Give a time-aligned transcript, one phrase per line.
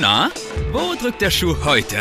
[0.00, 0.30] Na,
[0.70, 1.96] wo drückt der Schuh heute?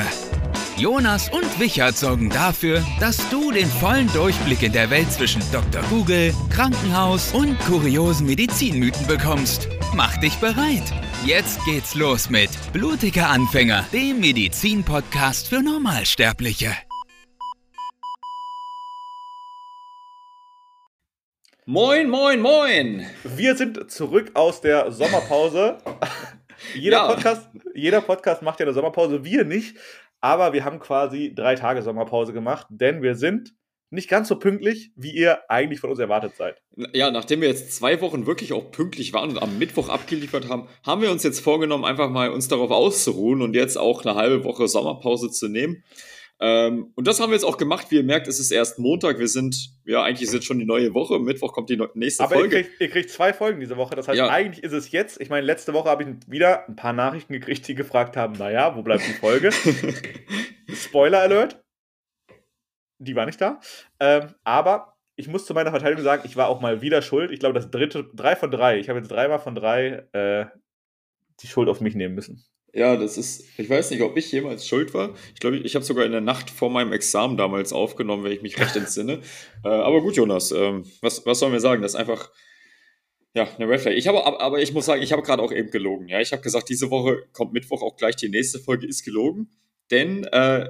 [0.77, 5.81] Jonas und Wichert sorgen dafür, dass du den vollen Durchblick in der Welt zwischen Dr.
[5.89, 9.67] Google, Krankenhaus und kuriosen Medizinmythen bekommst.
[9.95, 10.83] Mach dich bereit.
[11.25, 16.75] Jetzt geht's los mit Blutiger Anfänger, dem Medizin-Podcast für Normalsterbliche.
[21.65, 23.07] Moin, moin, moin!
[23.23, 25.79] Wir sind zurück aus der Sommerpause.
[26.75, 27.07] Jeder, Ja.
[27.07, 29.77] Podcast, jeder Podcast macht ja eine Sommerpause, wir nicht.
[30.19, 33.53] Aber wir haben quasi drei Tage Sommerpause gemacht, denn wir sind
[33.89, 36.61] nicht ganz so pünktlich, wie ihr eigentlich von uns erwartet seid.
[36.93, 40.67] Ja, nachdem wir jetzt zwei Wochen wirklich auch pünktlich waren und am Mittwoch abgeliefert haben,
[40.85, 44.43] haben wir uns jetzt vorgenommen, einfach mal uns darauf auszuruhen und jetzt auch eine halbe
[44.43, 45.83] Woche Sommerpause zu nehmen.
[46.39, 47.89] Ähm, und das haben wir jetzt auch gemacht.
[47.89, 49.17] Wie ihr merkt, es ist erst Montag.
[49.17, 51.17] Wir sind, ja, eigentlich ist jetzt schon die neue Woche.
[51.19, 52.63] Mittwoch kommt die nächste Aber Folge.
[52.63, 53.95] kriegt, ihr kriegt zwei Folgen diese Woche.
[53.95, 54.29] Das heißt, Ja.
[54.29, 55.19] eigentlich ist es jetzt.
[55.19, 58.75] Ich meine, letzte Woche habe ich wieder ein paar Nachrichten gekriegt, die gefragt haben: Naja,
[58.75, 59.51] wo bleibt die Folge?
[60.73, 61.63] Spoiler Alert.
[62.99, 63.59] Die war nicht da.
[63.99, 67.31] Ähm, aber ich muss zu meiner Verteidigung sagen, ich war auch mal wieder schuld.
[67.31, 68.77] Ich glaube, das dritte, drei von drei.
[68.79, 70.45] Ich habe jetzt dreimal von drei äh,
[71.41, 72.43] die Schuld auf mich nehmen müssen.
[72.73, 75.15] Ja, das ist, ich weiß nicht, ob ich jemals schuld war.
[75.33, 78.41] Ich glaube, ich habe sogar in der Nacht vor meinem Examen damals aufgenommen, wenn ich
[78.41, 79.21] mich recht entsinne.
[79.63, 81.81] äh, aber gut, Jonas, ähm, was, was sollen wir sagen?
[81.81, 82.29] Das ist einfach,
[83.33, 83.93] ja, eine Red Flag.
[83.93, 86.07] Ich habe, aber, aber ich muss sagen, ich habe gerade auch eben gelogen.
[86.07, 89.49] Ja, ich habe gesagt, diese Woche kommt Mittwoch auch gleich die nächste Folge, ist gelogen.
[89.89, 90.67] Denn äh,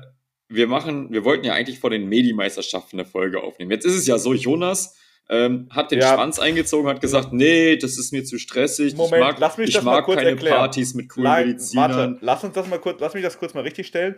[0.50, 3.72] wir machen, wir wollten ja eigentlich vor den Medi-Meisterschaften eine Folge aufnehmen.
[3.72, 4.96] Jetzt ist es ja so, Jonas
[5.30, 6.14] ähm, hat den Ja.
[6.14, 8.96] Schwanz eingezogen, hat gesagt, nee, das ist mir zu stressig.
[8.96, 10.56] Moment, ich mag, lass mich ich das mal kurz keine erklären.
[10.58, 11.92] Partys mit coolen Nein, Medizinern.
[11.92, 14.16] warte, lass uns das mal kurz, lass mich das kurz mal richtig stellen.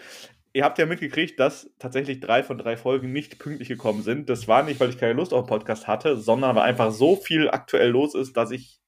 [0.54, 4.30] Ihr habt ja mitgekriegt, dass tatsächlich drei von drei Folgen nicht pünktlich gekommen sind.
[4.30, 7.16] Das war nicht, weil ich keine Lust auf einen Podcast hatte, sondern weil einfach so
[7.16, 8.80] viel aktuell los ist, dass ich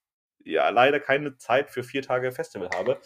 [0.43, 2.99] ja leider keine Zeit für vier Tage Festival habe.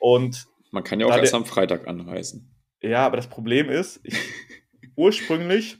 [0.00, 2.52] Und Man kann ja auch erst am Freitag anreisen.
[2.82, 4.14] ja, aber das Problem ist, ich,
[4.96, 5.78] ursprünglich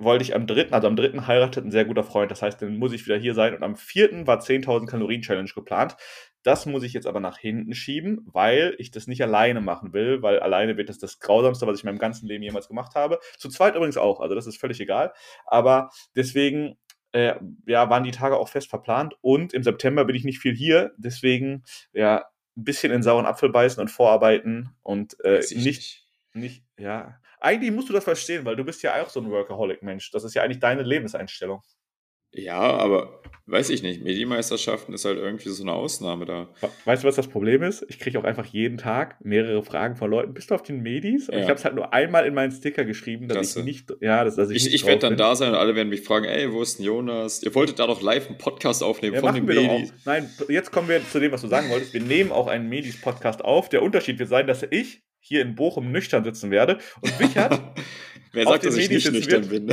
[0.00, 2.78] wollte ich am dritten, also am dritten heiratet ein sehr guter Freund, das heißt, dann
[2.78, 5.96] muss ich wieder hier sein und am vierten war 10.000 Kalorien Challenge geplant.
[6.42, 10.22] Das muss ich jetzt aber nach hinten schieben, weil ich das nicht alleine machen will,
[10.22, 13.20] weil alleine wird das das Grausamste, was ich in meinem ganzen Leben jemals gemacht habe.
[13.36, 15.12] Zu zweit übrigens auch, also das ist völlig egal.
[15.44, 16.78] Aber deswegen
[17.12, 17.34] äh,
[17.66, 20.92] ja, waren die Tage auch fest verplant und im September bin ich nicht viel hier,
[20.96, 22.24] deswegen ja,
[22.56, 27.18] ein bisschen in sauren Apfel beißen und vorarbeiten und äh, nicht nicht, ja.
[27.40, 30.10] Eigentlich musst du das verstehen, weil du bist ja auch so ein Workaholic-Mensch.
[30.12, 31.62] Das ist ja eigentlich deine Lebenseinstellung.
[32.32, 34.04] Ja, aber weiß ich nicht.
[34.04, 36.48] Medimeisterschaften ist halt irgendwie so eine Ausnahme da.
[36.84, 37.84] Weißt du, was das Problem ist?
[37.88, 40.32] Ich kriege auch einfach jeden Tag mehrere Fragen von Leuten.
[40.32, 41.28] Bist du auf den Medis?
[41.28, 41.40] Und Ja.
[41.40, 43.58] ich habe es halt nur einmal in meinen Sticker geschrieben, dass Klasse.
[43.60, 45.18] ich nicht, ja, dass, dass ich, Ich, ich werde dann bin.
[45.18, 47.42] da sein und alle werden mich fragen, ey, wo ist denn Jonas?
[47.42, 49.92] Ihr wolltet da doch live einen Podcast aufnehmen Ja, von den Medis.
[50.04, 51.94] Nein, jetzt kommen wir zu dem, was du sagen wolltest.
[51.94, 53.68] Wir nehmen auch einen Medis-Podcast auf.
[53.70, 57.60] Der Unterschied wird sein, dass ich hier in Bochum nüchtern sitzen werde und Wichert
[58.32, 59.68] Wer sagt, dass ich Medis nicht nüchtern bin?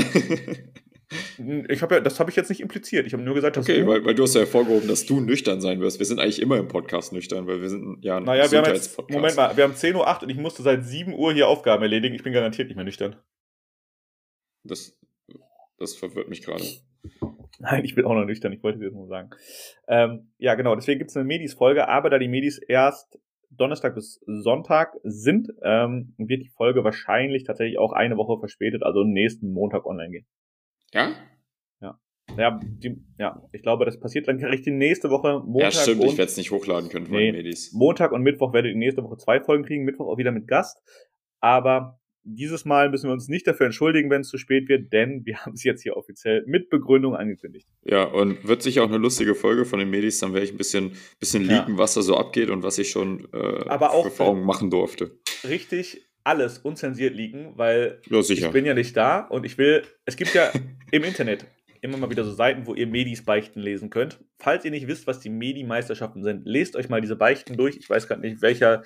[1.70, 3.08] Ich habe ja, das habe ich jetzt nicht impliziert.
[3.08, 5.22] Ich habe nur gesagt, dass okay, du, weil, weil du hast ja hervorgehoben, dass du
[5.22, 6.00] nüchtern sein wirst.
[6.00, 8.74] Wir sind eigentlich immer im Podcast nüchtern, weil wir sind ja ein naja, wir haben
[8.74, 8.98] jetzt.
[9.10, 12.14] Moment mal, wir haben 10.08 Uhr und ich musste seit 7 Uhr hier Aufgaben erledigen.
[12.14, 13.16] Ich bin garantiert nicht mehr nüchtern.
[14.64, 15.00] Das,
[15.78, 16.66] das verwirrt mich gerade.
[17.60, 19.30] Nein, ich bin auch noch nüchtern, ich wollte es jetzt nur sagen.
[19.88, 23.18] Ähm, ja, genau, deswegen gibt es eine Medis-Folge, aber da die Medis erst
[23.50, 29.04] Donnerstag bis Sonntag sind, ähm, wird die Folge wahrscheinlich tatsächlich auch eine Woche verspätet, also
[29.04, 30.28] nächsten Montag online gehen.
[30.94, 31.12] Ja?
[32.36, 36.04] Ja, die, ja, ich glaube, das passiert dann richtig nächste Woche Montag ja, stimmt.
[36.04, 37.32] Ich und werde es nicht hochladen können von Nee.
[37.32, 37.72] den Medis.
[37.74, 40.82] Montag und Mittwoch werdet ihr nächste Woche zwei Folgen kriegen, Mittwoch auch wieder mit Gast.
[41.40, 45.26] Aber dieses Mal müssen wir uns nicht dafür entschuldigen, wenn es zu spät wird, denn
[45.26, 47.68] wir haben es jetzt hier offiziell mit Begründung angekündigt.
[47.86, 50.58] Ja, und wird sicher auch eine lustige Folge von den Medis, dann werde ich ein
[50.58, 51.58] bisschen, bisschen Ja.
[51.60, 53.38] leaken, was da so abgeht und was ich schon äh,
[53.68, 55.12] Aber auch- Erfahrungen machen durfte.
[55.48, 60.18] Richtig alles unzensiert liegen, weil Ja, ich bin ja nicht da und ich will, es
[60.18, 60.52] gibt ja
[60.92, 61.46] im Internet
[61.82, 64.20] immer mal wieder so Seiten, wo ihr Medis Beichten lesen könnt.
[64.40, 67.78] Falls ihr nicht wisst, was die Medi-Meisterschaften sind, lest euch mal diese Beichten durch.
[67.78, 68.84] Ich weiß gerade nicht, welcher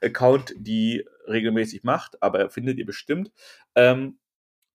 [0.00, 3.30] Account die regelmäßig macht, aber findet ihr bestimmt.
[3.74, 4.18] Ähm,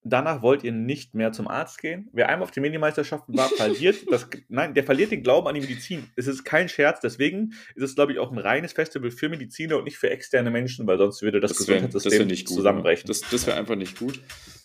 [0.04, 2.10] danach wollt ihr nicht mehr zum Arzt gehen.
[2.14, 5.62] Wer einmal auf den Medi-Meisterschaften war, verliert das, nein, der verliert den Glauben an die
[5.62, 6.10] Medizin.
[6.16, 9.78] Es ist kein Scherz, deswegen ist es, glaube ich, auch ein reines Festival für Mediziner
[9.78, 12.56] und nicht für externe Menschen, weil sonst würde das, das Gesundheitssystem wär nicht gut.
[12.56, 13.08] zusammenbrechen.
[13.08, 14.22] Das, das wäre einfach nicht gut.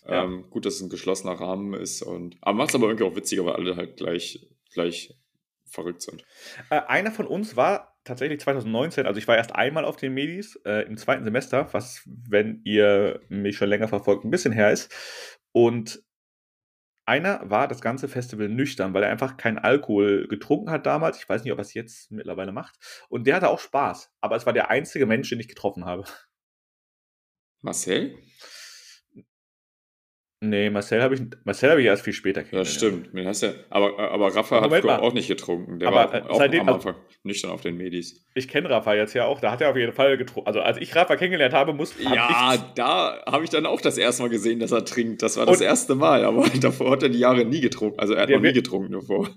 [0.06, 0.24] Ja.
[0.24, 2.02] Ähm, gut, dass es ein geschlossener Rahmen ist.
[2.02, 5.14] Und, aber macht es aber irgendwie auch witziger, weil alle halt gleich, gleich
[5.66, 6.24] verrückt sind.
[6.70, 10.56] Äh, einer von uns war tatsächlich 2019, also ich war erst einmal auf den Medis
[10.66, 14.92] äh, im zweiten Semester, was, wenn ihr mich schon länger verfolgt, ein bisschen her ist.
[15.52, 16.04] Und
[17.06, 21.18] Einer war das ganze Festival nüchtern, weil er einfach keinen Alkohol getrunken hat damals.
[21.18, 22.76] Ich weiß nicht, ob er es jetzt mittlerweile macht.
[23.10, 24.10] Und der hatte auch Spaß.
[24.22, 26.04] Aber es war der einzige Mensch, den ich getroffen habe.
[27.62, 28.16] Marcel?
[30.48, 32.68] Nee, Marcel habe ich, Marcel hab ich erst viel später Ja, kennengelernt.
[32.76, 33.14] stimmt.
[33.16, 35.00] Den hast ja, aber, aber Rafa hat Moment früher mal.
[35.00, 35.78] auch nicht getrunken.
[35.78, 38.26] Der Aber, war äh, auch seitdem- am Anfang nüchtern auf den Medis.
[38.34, 40.46] Ich kenne Rafa jetzt ja auch, da hat er auf jeden Fall getrunken.
[40.46, 43.80] Also als ich Rafa kennengelernt habe, muss hab Ja, ich, da habe ich dann auch
[43.80, 45.22] das erste Mal gesehen, dass er trinkt.
[45.22, 47.98] Das war das erste Mal, aber davor hat er die Jahre nie getrunken.
[47.98, 49.28] Also er hat noch nie getrunken davor.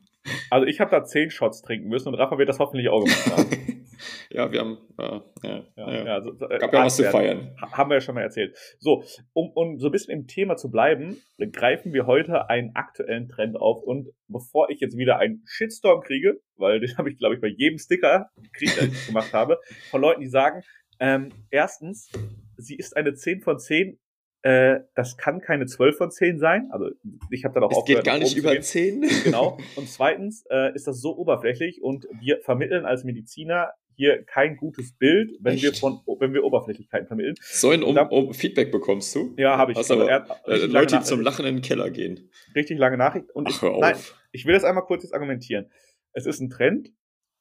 [0.50, 3.32] also ich habe da zehn Shots trinken müssen und Rafa wird das hoffentlich auch gemacht
[3.38, 3.87] haben.
[4.30, 4.78] Ja, wir haben.
[5.00, 6.06] Ja, ja, Ja, ja.
[6.06, 7.56] ja, also, äh, Gab ja was zu feiern.
[7.62, 8.58] Ha- Haben wir ja schon mal erzählt.
[8.80, 9.04] So,
[9.34, 11.22] um, um so ein bisschen im Thema zu bleiben,
[11.54, 13.82] greifen wir heute einen aktuellen Trend auf.
[13.84, 17.48] Und bevor ich jetzt wieder einen Shitstorm kriege, weil den habe ich, glaube ich, bei
[17.48, 19.60] jedem Sticker gekriegt, den ich gemacht habe,
[19.92, 20.62] von Leuten, die sagen,
[21.00, 22.10] ähm, erstens,
[22.58, 24.00] sie ist eine 10 von 10,
[24.44, 26.70] äh, das kann keine 12 von 10 sein.
[26.72, 26.90] Also
[27.32, 28.62] ich habe dann auch Es geht gar nicht über gehen.
[28.64, 29.06] 10.
[29.26, 29.58] Genau.
[29.76, 34.94] Und zweitens äh, ist das so oberflächlich und wir vermitteln als Mediziner hier kein gutes
[34.98, 35.64] Bild, wenn Echt?
[35.64, 37.36] wir von wenn wir Oberflächlichkeiten vermitteln.
[37.42, 39.34] So ein um, Da- um Feedback bekommst du?
[39.38, 39.78] Ja, habe ich.
[39.78, 42.30] Also aber, er Äh, Leute, die zum Lachen in den Keller gehen.
[42.56, 43.30] richtig lange Nachricht.
[43.32, 43.82] Und Ach, ich, hör auf.
[43.82, 43.96] nein,
[44.32, 45.70] ich will das einmal kurz jetzt argumentieren.
[46.14, 46.92] Es ist ein Trend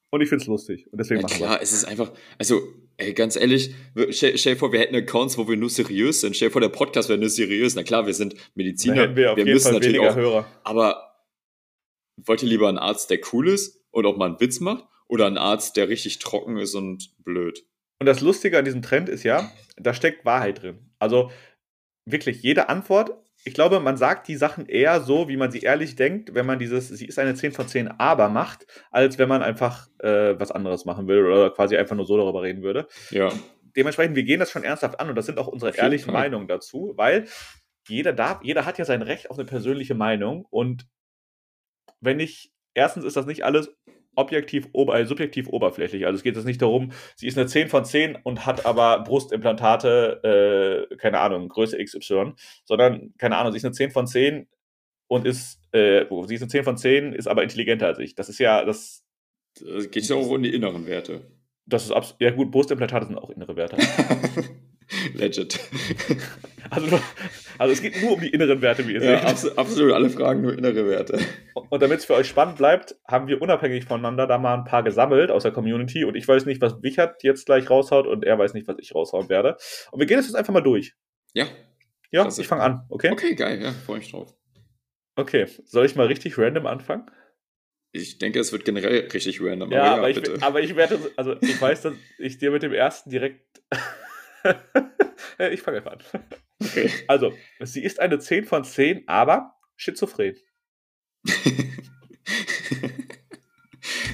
[0.09, 0.91] und ich finde es lustig.
[0.91, 2.59] Und deswegen Ja, machen wir klar, es ist einfach, also,
[2.97, 6.35] ey, ganz ehrlich, wir- stell, stell vor, wir hätten Accounts, wo wir nur seriös sind.
[6.35, 7.75] Stell vor, der Podcast wäre nur seriös.
[7.75, 9.15] Na klar, wir sind Mediziner.
[9.15, 10.45] wir jeden müssen Fall natürlich auch, Hörer.
[10.63, 11.03] aber
[12.25, 14.85] wollt ihr lieber einen Arzt, der cool ist und auch mal einen Witz macht?
[15.07, 17.65] Oder einen Arzt, der richtig trocken ist und blöd?
[17.99, 20.91] Und das Lustige an diesem Trend ist ja, da steckt Wahrheit drin.
[20.99, 21.31] Also
[22.05, 23.11] wirklich jede Antwort.
[23.43, 26.59] Ich glaube, man sagt die Sachen eher so, wie man sie ehrlich denkt, wenn man
[26.59, 30.51] dieses, sie ist eine 10 von 10 aber macht, als wenn man einfach äh, was
[30.51, 32.87] anderes machen will oder quasi einfach nur so darüber reden würde.
[33.09, 33.31] Ja.
[33.75, 36.21] dementsprechend, wir gehen das schon ernsthaft an und das sind auch unsere ehrlichen Fall.
[36.21, 37.27] Meinungen dazu, weil
[37.87, 40.87] jeder darf, jeder hat ja sein Recht auf eine persönliche Meinung und
[42.01, 43.75] wenn ich, erstens ist das nicht alles
[44.17, 46.05] objektiv, ober, äh, subjektiv oberflächlich.
[46.05, 49.03] Also es geht jetzt nicht darum, sie ist eine 10 von 10 und hat aber
[49.03, 52.33] Brustimplantate, äh, keine Ahnung, Größe XY,
[52.65, 54.47] sondern, keine Ahnung, sie ist eine 10 von 10
[55.07, 58.15] und ist, äh, sie ist eine 10 von 10, ist aber intelligenter als ich.
[58.15, 59.03] Das ist ja, das,
[59.61, 61.21] Es geht ja auch um die inneren Werte.
[61.65, 63.77] das ist abs ja gut, Brustimplantate sind auch innere Werte.
[65.13, 65.59] Legit.
[66.69, 66.99] Also,
[67.59, 69.25] also es geht nur um die inneren Werte, wie ihr Ja, seht.
[69.25, 69.93] abso absolut.
[69.93, 71.17] Alle Fragen nur innere Werte.
[71.53, 74.83] Und damit es für euch spannend bleibt, haben wir unabhängig voneinander da mal ein paar
[74.83, 76.03] gesammelt aus der Community.
[76.03, 78.93] Und ich weiß nicht, was Wichert jetzt gleich raushaut und er weiß nicht, was ich
[78.93, 79.55] raushauen werde.
[79.91, 80.93] Und wir gehen das jetzt einfach mal durch.
[81.33, 81.45] Ja.
[82.11, 82.41] Ja, Klasse.
[82.41, 83.11] ich fange an, okay?
[83.11, 83.61] Okay, geil.
[83.61, 84.33] Ja, freue mich drauf.
[85.15, 87.09] Okay, soll ich mal richtig random anfangen?
[87.93, 89.71] Ich denke, es wird generell richtig random.
[89.71, 90.37] Ja, aber, ich, bitte.
[90.41, 93.61] aber ich werde, also ich weiß, dass ich dir mit dem ersten direkt.
[95.51, 95.99] ich fange einfach an.
[96.61, 96.89] Okay.
[97.07, 100.35] Also, sie ist eine 10 von 10, aber schizophren.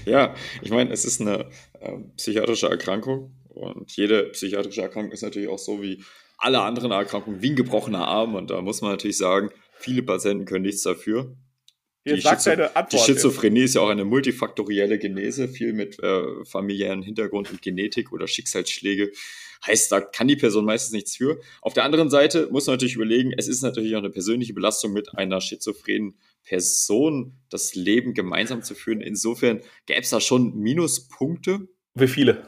[0.05, 1.49] ja, ich meine, es ist eine
[1.79, 6.03] ähm, psychiatrische Erkrankung und jede psychiatrische Erkrankung ist natürlich auch so wie
[6.37, 8.35] alle anderen Erkrankungen, wie ein gebrochener Arm.
[8.35, 11.35] Und da muss man natürlich sagen, viele Patienten können nichts dafür.
[12.05, 12.97] Jetzt Die sag Schizo- deine Die.
[13.05, 18.27] Schizophrenie ist ja auch eine multifaktorielle Genese, viel mit äh, familiären Hintergrund und Genetik oder
[18.27, 19.11] Schicksalsschläge.
[19.65, 21.39] Heißt, da kann die Person meistens nichts für.
[21.61, 24.91] Auf der anderen Seite muss man natürlich überlegen, es ist natürlich auch eine persönliche Belastung
[24.91, 28.99] mit einer schizophrenen Person, das Leben gemeinsam zu führen.
[28.99, 31.69] Insofern gäbe es da schon Minuspunkte.
[31.95, 32.43] Wie viele?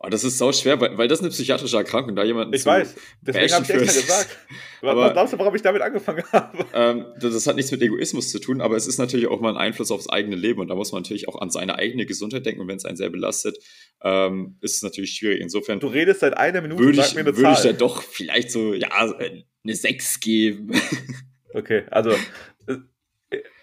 [0.00, 2.94] Aber das ist sau schwer, weil, weil das eine psychiatrische Erkrankung, da jemanden Ich weiß.
[3.20, 4.28] Deswegen habe ich extra gesagt.
[4.80, 6.64] Was Aber- was glaubst du, warum ich damit angefangen habe?
[6.72, 9.56] Ähm, das, hat nichts mit Egoismus zu tun, aber es ist natürlich auch mal ein
[9.56, 12.60] Einfluss aufs eigene Leben und da muss man natürlich auch an seine eigene Gesundheit denken
[12.60, 13.58] und wenn es einen sehr belastet,
[14.04, 15.40] ähm, ist es natürlich schwierig.
[15.40, 17.72] Insofern Du redest seit einer Minute würde ich, sag mir eine würde ich Zahl.
[17.72, 20.70] da doch vielleicht so, ja, eine 6 geben.
[21.54, 22.14] okay, also.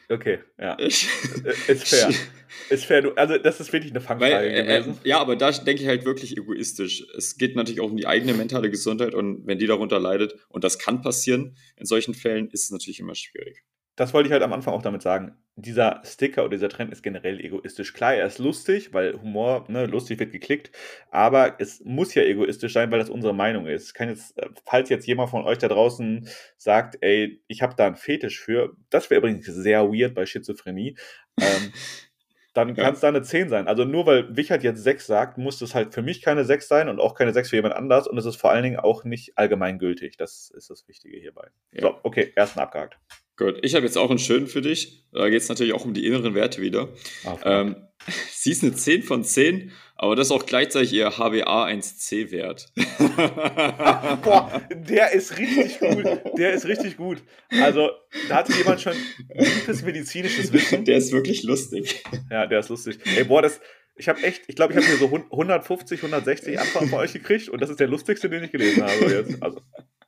[0.10, 0.78] Äh, Okay, ja.
[0.80, 1.08] Ich-
[1.44, 2.10] Äh, Ist fair.
[2.70, 3.12] Ist fair.
[3.16, 5.00] Also, das ist wirklich eine Weil, Fangfrage äh, gewesen.
[5.04, 7.06] äh, ja, aber da denke ich halt wirklich egoistisch.
[7.18, 10.64] Es geht natürlich auch um die eigene mentale Gesundheit und wenn die darunter leidet, und
[10.64, 13.64] das kann passieren in solchen Fällen, ist es natürlich immer schwierig.
[13.96, 15.38] Das wollte ich halt am Anfang auch damit sagen.
[15.56, 17.94] Dieser Sticker oder dieser Trend ist generell egoistisch.
[17.94, 20.72] Klar, er ist lustig, weil Humor, ne, lustig wird geklickt,
[21.12, 23.94] aber es muss ja egoistisch sein, weil das unsere Meinung ist.
[23.94, 27.88] Kann jetzt, äh, falls jetzt jemand von euch da draußen sagt, ey, ich habe da
[27.88, 30.98] einen Fetisch für, das wäre übrigens sehr weird bei Schizophrenie,
[31.40, 31.72] ähm,
[32.54, 33.68] dann kann es da eine 10 sein.
[33.68, 36.90] Also nur weil Wichert jetzt 6 sagt, muss es halt für mich keine 6 sein
[36.90, 39.38] und auch keine 6 für jemand anders und es ist vor allen Dingen auch nicht
[39.38, 40.18] allgemeingültig.
[40.18, 41.48] Das ist das Wichtige hierbei.
[41.72, 41.82] Ja.
[41.82, 42.98] So, okay, ersten abgehakt.
[43.38, 45.04] Gut, ich habe jetzt auch einen schönen für dich.
[45.12, 46.90] Da geht es natürlich auch um die inneren Werte wieder.
[47.26, 47.76] Ah, Ähm,
[48.32, 52.72] Sie ist eine 10 von 10, aber das ist auch gleichzeitig ihr HbA1c-Wert.
[54.24, 56.06] Boah, der ist richtig gut.
[56.38, 57.24] Der ist richtig gut.
[57.62, 57.90] Also,
[58.30, 58.94] da hatte jemand schon
[59.36, 60.86] gutes medizinisches Wissen.
[60.86, 62.04] Der ist wirklich lustig.
[62.30, 63.00] Ja, der ist lustig.
[63.18, 63.60] Ey, boah, das,
[63.96, 67.50] ich habe echt, ich glaube, ich habe hier so 150, 160 Antworten von euch gekriegt
[67.50, 69.42] und das ist der lustigste, den ich gelesen habe jetzt.
[69.42, 69.62] Also,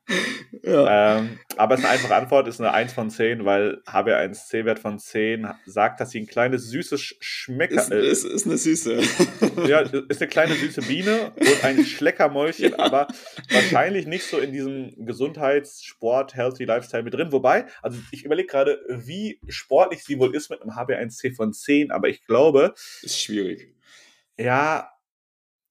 [0.62, 1.18] ja.
[1.18, 4.98] ähm, aber es ist eine einfache Antwort, ist eine 1 von 10, weil HB1C-Wert von
[4.98, 8.24] 10 sagt, dass sie ein kleines süßes Schmecker ist.
[8.24, 9.00] Ist, ist eine süße.
[9.66, 12.78] ja, ist eine kleine süße Biene und ein Schleckermäulchen, ja.
[12.78, 13.08] aber
[13.50, 17.32] wahrscheinlich nicht so in diesem Gesundheitssport, Healthy Lifestyle mit drin.
[17.32, 21.90] Wobei, also ich überlege gerade, wie sportlich sie wohl ist mit einem HB1C von 10,
[21.90, 22.74] aber ich glaube.
[23.02, 23.74] Ist schwierig.
[24.38, 24.92] Ja,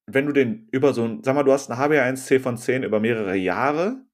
[0.08, 3.00] wenn du den über so ein, sag mal, du hast einen HB1C von 10 über
[3.00, 4.07] mehrere Jahre,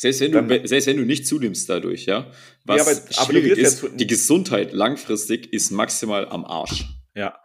[0.00, 2.30] selbst wenn, du, selbst wenn du nicht zunimmst dadurch, ja.
[2.64, 6.84] Was ja, aber, aber schwierig ist, ja die Gesundheit langfristig ist maximal am Arsch.
[7.16, 7.36] Ja.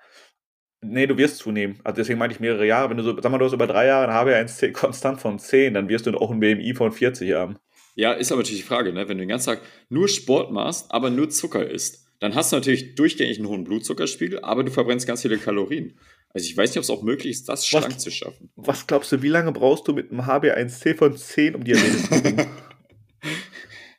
[0.82, 1.80] Nee, du wirst zunehmen.
[1.84, 2.92] Also deswegen meine ich mehrere Jahre.
[2.92, 5.74] Wenn du so, sag mal, du hast über drei Jahre ein HbA1c konstant von 10,
[5.74, 7.58] dann wirst du auch ein BMI von 40 haben.
[7.96, 9.08] Ja, ist aber natürlich die Frage, ne?
[9.10, 12.58] wenn du den ganzen Tag nur Sport machst, aber nur Zucker isst, dann hast du
[12.58, 15.98] natürlich durchgängig einen hohen Blutzuckerspiegel, aber du verbrennst ganz viele Kalorien.
[16.34, 18.52] Also ich weiß nicht, ob es auch möglich ist, das schlank was, zu schaffen.
[18.56, 22.22] Was glaubst du, wie lange brauchst du mit einem HB1C von 10, um Diabetes zu
[22.22, 22.48] kriegen?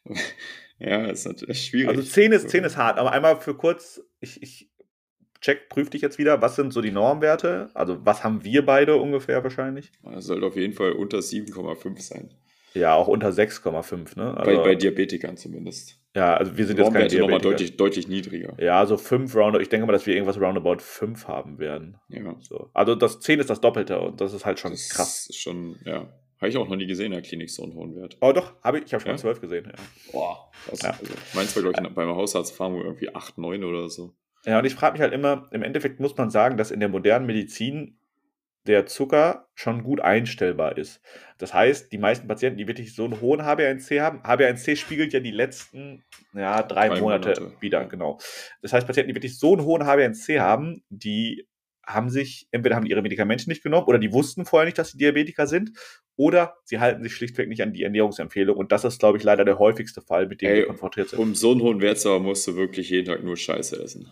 [0.79, 1.89] ja, das ist natürlich schwierig.
[1.89, 4.71] Also 10 ist, 10 ist hart, aber einmal für kurz, ich, ich
[5.41, 7.69] check, prüf dich jetzt wieder, was sind so die Normwerte?
[7.75, 9.93] Also was haben wir beide ungefähr wahrscheinlich?
[10.03, 12.35] Das sollte auf jeden Fall unter 7,5 sein.
[12.75, 14.37] Ja, auch unter 6,5, ne?
[14.37, 16.01] Also, bei, bei Diabetikern zumindest.
[16.15, 18.55] Ja, also wir sind jetzt keine nochmal deutlich, deutlich niedriger.
[18.59, 19.63] Ja, so 5 Roundabout.
[19.63, 21.97] Ich denke mal, dass wir irgendwas roundabout 5 haben werden.
[22.09, 22.37] Ja.
[22.41, 22.71] So.
[22.73, 25.27] Also das 10 ist das Doppelte und das ist halt schon das krass.
[25.29, 26.09] Ist schon, ja.
[26.39, 28.17] Habe ich auch noch nie gesehen in der Klinik so einen hohen Wert.
[28.21, 28.85] Oh doch, habe ich.
[28.85, 29.17] Ich habe schon ja?
[29.17, 29.65] 12 gesehen.
[29.67, 29.73] Ja.
[30.13, 30.91] Boah, das ja.
[30.91, 34.15] also, meins war, glaube ich, beim Hausarzt fahren wir irgendwie 8, 9 oder so.
[34.45, 36.89] Ja, und ich frage mich halt immer, im Endeffekt muss man sagen, dass in der
[36.89, 37.99] modernen Medizin
[38.67, 41.01] der Zucker schon gut einstellbar ist.
[41.39, 45.21] Das heißt, die meisten Patienten, die wirklich so einen hohen HbA1c haben, HbA1c spiegelt ja
[45.21, 48.19] die letzten ja, drei, drei Monate, Monate, wieder, genau.
[48.63, 51.47] Das heißt, Patienten, die wirklich so einen hohen HbA1c haben, die
[51.87, 54.99] haben sich, entweder haben ihre Medikamente nicht genommen oder die wussten vorher nicht, dass sie
[54.99, 55.73] Diabetiker sind
[56.17, 59.45] oder sie halten sich schlichtweg nicht an die Ernährungsempfehlung und das ist, glaube ich, leider
[59.45, 61.19] der häufigste Fall, mit dem Ey, wir konfrontiert sind.
[61.19, 64.11] Um so einen hohen Wert zu haben, musst du wirklich jeden Tag nur Scheiße essen.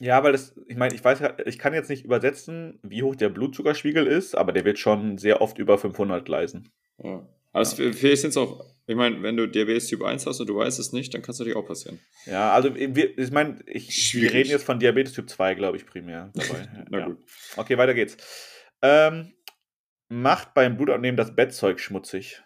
[0.00, 3.28] Ja, weil das, ich meine, ich weiß, ich kann jetzt nicht übersetzen, wie hoch der
[3.28, 6.72] Blutzuckerspiegel ist, aber der wird schon sehr oft über 500 gleisen.
[7.02, 7.26] Ja.
[7.52, 7.92] Aber ja.
[7.92, 10.80] vielleicht sind es auch, ich meine, wenn du Diabetes Typ 1 hast und du weißt
[10.80, 12.00] es nicht, dann kann es natürlich auch passieren.
[12.26, 15.86] Ja, also wir, ich meine, ich, wir reden jetzt von Diabetes Typ 2, glaube ich,
[15.86, 16.68] primär dabei.
[16.90, 17.06] Na ja.
[17.06, 17.18] gut.
[17.56, 18.16] Okay, weiter geht's.
[18.82, 19.32] Ähm,
[20.08, 22.42] macht beim Blutabnehmen das Bettzeug schmutzig.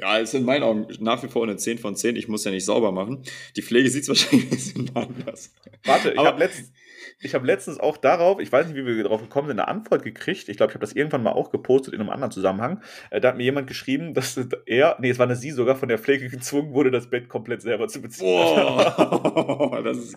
[0.00, 2.16] Ja, ist in meinen Augen nach wie vor eine 10 von 10.
[2.16, 3.22] Ich muss ja nicht sauber machen.
[3.56, 5.52] Die Pflege sieht es wahrscheinlich ein bisschen anders.
[5.84, 6.72] Warte, ich habe letztens,
[7.20, 10.02] ich habe letztens auch darauf, ich weiß nicht, wie wir darauf gekommen sind, eine Antwort
[10.02, 10.48] gekriegt.
[10.48, 12.82] Ich glaube, ich habe das irgendwann mal auch gepostet in einem anderen Zusammenhang.
[13.10, 15.88] Äh, da hat mir jemand geschrieben, dass er, nee, es war eine sie sogar, von
[15.88, 18.26] der Pflege gezwungen wurde, das Bett komplett selber zu beziehen.
[18.26, 20.16] Boah, das ist.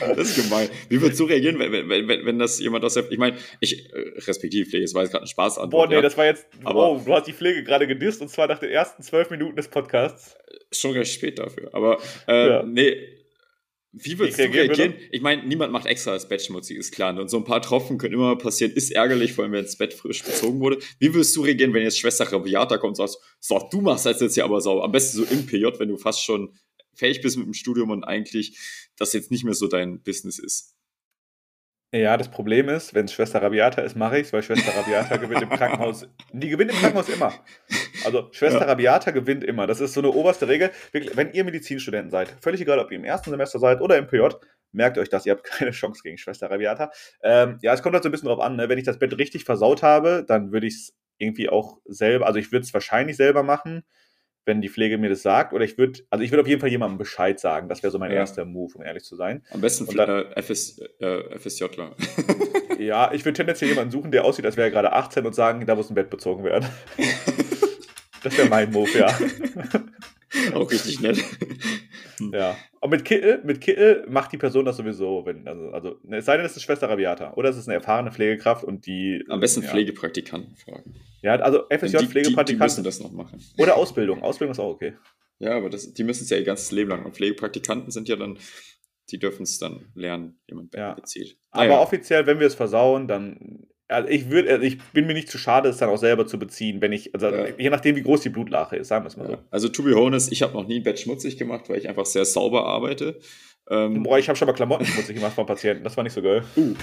[0.00, 0.68] Das ist gemein.
[0.88, 3.92] Wie würdest du reagieren, wenn, wenn, wenn, wenn das jemand aus der, ich meine, ich
[3.92, 5.70] äh, respektive Pflege, das war jetzt gerade ein Spaß an.
[5.70, 6.02] Boah, nee, ja.
[6.02, 8.70] das war jetzt, aber oh, du hast die Pflege gerade gedisst und zwar nach den
[8.70, 10.36] ersten zwölf Minuten des Podcasts.
[10.72, 12.62] Schon recht spät dafür, aber äh, ja.
[12.62, 13.19] nee,
[13.92, 14.94] wie würdest du reagieren?
[15.10, 17.18] Ich meine, niemand macht extra das Bett schmutzig, ist klar.
[17.18, 19.94] Und so ein paar Tropfen können immer passieren, ist ärgerlich, vor allem wenn das Bett
[19.94, 20.78] frisch bezogen wurde.
[21.00, 24.20] Wie würdest du reagieren, wenn jetzt Schwester Rabiata kommt und sagt, so, du machst das
[24.20, 24.84] jetzt ja aber sauber.
[24.84, 26.54] Am besten so im PJ, wenn du fast schon
[26.94, 28.58] fähig bist mit dem Studium und eigentlich
[28.96, 30.76] das jetzt nicht mehr so dein Business ist.
[31.92, 35.16] Ja, das Problem ist, wenn es Schwester Rabiata ist, mache ich es, weil Schwester Rabiata
[35.16, 36.06] gewinnt im Krankenhaus.
[36.32, 37.32] Die gewinnt im Krankenhaus immer.
[38.04, 38.66] Also Schwester ja.
[38.66, 39.66] Rabiata gewinnt immer.
[39.66, 40.70] Das ist so eine oberste Regel.
[40.92, 44.06] Wirklich, wenn ihr Medizinstudenten seid, völlig egal, ob ihr im ersten Semester seid oder im
[44.06, 44.28] PJ,
[44.70, 46.92] merkt euch das, ihr habt keine Chance gegen Schwester Rabiata.
[47.24, 48.54] Ähm, ja, es kommt halt so ein bisschen drauf an.
[48.54, 48.68] Ne?
[48.68, 52.38] Wenn ich das Bett richtig versaut habe, dann würde ich es irgendwie auch selber, also
[52.38, 53.82] ich würde es wahrscheinlich selber machen
[54.50, 55.52] wenn die Pflege mir das sagt.
[55.52, 57.68] Oder ich würde, also ich würde auf jeden Fall jemandem Bescheid sagen.
[57.68, 58.18] Das wäre so mein ja.
[58.18, 59.42] erster Move, um ehrlich zu sein.
[59.52, 61.94] Am besten Und dann, äh, FS, äh, FSJler.
[62.78, 65.64] ja, ich würde tendenziell jemanden suchen, der aussieht, als wäre er gerade 18 und sagen,
[65.66, 66.68] da muss ein Bett bezogen werden.
[68.24, 69.16] das wäre mein Move, ja.
[70.54, 71.22] Auch richtig nett.
[72.32, 72.56] Ja.
[72.80, 76.36] Und mit Kittel, mit Kittel macht die Person das sowieso, wenn, also, also es sei
[76.36, 77.34] denn, es ist Schwester Rabiata.
[77.34, 79.24] Oder es ist eine erfahrene Pflegekraft und die.
[79.28, 79.68] Am besten ja.
[79.68, 80.94] Pflegepraktikanten fragen.
[81.22, 82.46] Ja, also FSJ-Pflegepraktikanten.
[82.46, 83.40] Die, die, müssen das noch machen.
[83.58, 84.22] Oder Ausbildung.
[84.22, 84.94] Ausbildung ist auch okay.
[85.38, 87.04] Ja, aber das, die müssen es ja ihr ganzes Leben lang.
[87.04, 88.38] Und Pflegepraktikanten sind ja dann,
[89.10, 90.94] die dürfen es dann lernen, jemand ja.
[90.94, 91.38] bezieht.
[91.52, 91.72] Naja.
[91.72, 95.28] Aber offiziell, wenn wir es versauen, dann also ich, würd, also ich bin mir nicht
[95.28, 97.46] zu schade, es dann auch selber zu beziehen, wenn ich, also ja.
[97.58, 99.36] je nachdem, wie groß die Blutlache ist, sagen wir es mal ja.
[99.36, 99.38] so.
[99.50, 102.06] Also, to be honest, ich habe noch nie ein Bett schmutzig gemacht, weil ich einfach
[102.06, 103.18] sehr sauber arbeite.
[103.68, 105.84] Ähm, Boah, ich habe schon mal Klamotten schmutzig gemacht vom Patienten.
[105.84, 106.42] Das war nicht so geil.
[106.56, 106.74] Uh,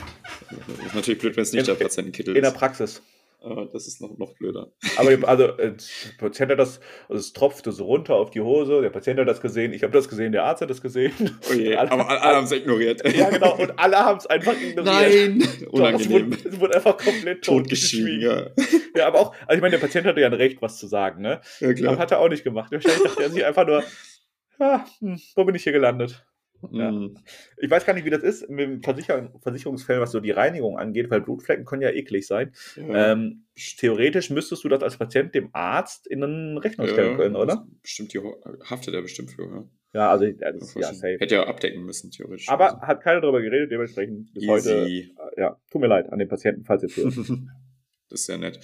[0.50, 2.38] das ist natürlich blöd, wenn es nicht in, der Patientenkittel ist.
[2.38, 3.02] In der Praxis.
[3.40, 4.72] Uh, das ist noch, noch blöder.
[4.98, 8.82] Aber also, äh, der Patient hat das, also es tropfte so runter auf die Hose,
[8.82, 11.14] der Patient hat das gesehen, ich habe das gesehen, der Arzt hat das gesehen.
[11.50, 13.04] Oh je, alle, aber alle, alle haben es ignoriert.
[13.18, 14.86] Ja, genau, und alle haben es einfach ignoriert.
[14.86, 15.48] Nein!
[15.70, 16.32] Unangenehm.
[16.34, 18.22] Es wurde, wurde, einfach komplett totgeschwiegen.
[18.22, 18.48] Ja.
[18.96, 21.22] ja, aber auch, also ich meine, der Patient hatte ja ein Recht, was zu sagen,
[21.22, 21.42] ne?
[21.60, 21.94] Ja, klar.
[21.94, 22.72] Aber hat er auch nicht gemacht.
[22.72, 23.84] Wahrscheinlich dachte er sich einfach nur,
[24.60, 26.27] ah, hm, wo bin ich hier gelandet?
[26.72, 26.92] Ja.
[26.92, 27.18] Mhm.
[27.58, 31.10] Ich weiß gar nicht, wie das ist mit Versicher Versicherungsfällen, was so die Reinigung angeht,
[31.10, 32.54] weil Blutflecken können ja eklig sein.
[32.76, 33.12] Ja.
[33.12, 37.36] Ähm, theoretisch müsstest du das als Patient dem Arzt in eine Rechnung stellen ja, können,
[37.36, 37.68] oder?
[37.82, 38.20] Bestimmt die
[38.70, 39.70] haftet er bestimmt für, ja.
[39.94, 41.18] Ja, also ja, das, ja, safe.
[41.20, 42.50] Hätte er abdecken müssen, theoretisch.
[42.50, 42.82] Aber also.
[42.82, 44.50] hat keiner darüber geredet, dementsprechend bis Easy.
[44.50, 44.88] heute.
[44.88, 47.16] Äh, ja, tut mir leid an den Patienten, falls ihr zuhört.
[48.10, 48.60] das ist ja nett.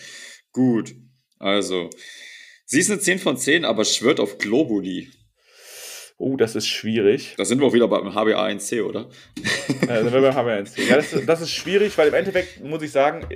[0.51, 0.93] Gut,
[1.39, 1.89] also.
[2.65, 5.09] Sie ist eine 10 von 10, aber schwört auf Globuli.
[6.17, 7.35] Oh, das ist schwierig.
[7.37, 9.09] Da sind wir auch wieder beim HbA1c, oder?
[9.87, 10.87] Ja, sind wir beim HbA1c.
[10.87, 13.27] Ja, das, das, ist schwierig, weil im Endeffekt muss ich sagen,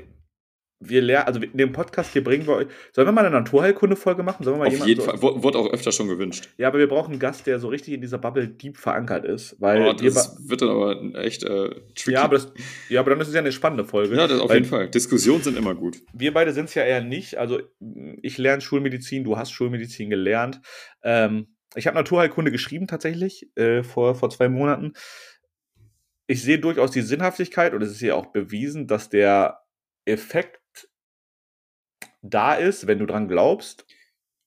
[0.79, 2.67] wir lernen, also in dem Podcast hier bringen wir euch.
[2.93, 4.43] Sollen wir mal eine Naturheilkunde-Folge machen?
[4.43, 5.21] Sollen wir mal Auf jeden so Fall.
[5.21, 6.49] Wurde auch öfter schon gewünscht.
[6.57, 9.59] Ja, aber wir brauchen einen Gast, der so richtig in dieser Bubble deep verankert ist.
[9.59, 12.11] Weil oh, das wird dann aber echt äh, tricky.
[12.11, 12.53] Ja aber, das,
[12.89, 14.15] ja, aber dann ist es ja eine spannende Folge.
[14.15, 14.89] Ja, das auf jeden Fall.
[14.89, 15.97] Diskussionen sind immer gut.
[16.13, 17.37] Wir beide sind es ja eher nicht.
[17.37, 17.59] Also,
[18.21, 20.61] ich lerne Schulmedizin, du hast Schulmedizin gelernt.
[21.03, 24.93] Ähm, ich habe Naturheilkunde geschrieben tatsächlich äh, vor, vor zwei Monaten.
[26.27, 29.61] Ich sehe durchaus die Sinnhaftigkeit und es ist ja auch bewiesen, dass der
[30.05, 30.89] Effekt
[32.21, 33.85] da ist, wenn du dran glaubst.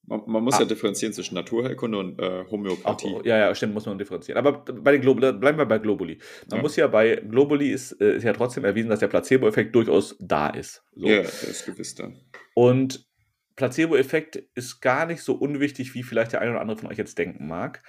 [0.02, 0.60] Man, man muss ah.
[0.60, 3.16] ja differenzieren zwischen Naturheilkunde und äh, Homöopathie.
[3.20, 4.38] Ach, ja, ja, stimmt, muss man differenzieren.
[4.38, 6.18] Aber bei den Globuli, bleiben wir bei Globuli.
[6.48, 6.62] Man ja.
[6.62, 10.48] muss ja bei Globuli ist, äh, ist ja trotzdem erwiesen, dass der Placebo-Effekt durchaus da
[10.48, 10.82] ist.
[10.94, 11.06] So.
[11.06, 12.10] Ja, der ist gewiss da.
[12.54, 13.09] Und
[13.56, 17.18] Placebo-Effekt ist gar nicht so unwichtig, wie vielleicht der eine oder andere von euch jetzt
[17.18, 17.82] denken mag.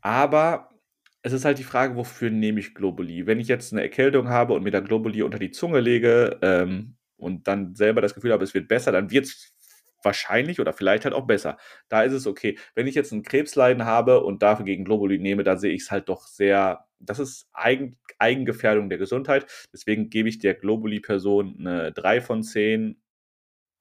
[0.00, 0.70] Aber
[1.22, 3.26] es ist halt die Frage, wofür nehme ich Globuli?
[3.26, 6.96] Wenn ich jetzt eine Erkältung habe und mir da Globuli unter die Zunge lege ähm,
[7.16, 9.54] und dann selber das Gefühl habe, es wird besser, dann wird es
[10.02, 11.58] wahrscheinlich oder vielleicht halt auch besser.
[11.88, 12.58] Da ist es okay.
[12.74, 15.90] Wenn ich jetzt ein Krebsleiden habe und dafür gegen Globuli nehme, da sehe ich es
[15.90, 19.46] halt doch sehr, das ist Eigen, Eigengefährdung der Gesundheit.
[19.72, 22.99] Deswegen gebe ich der Globuli-Person eine 3 von 10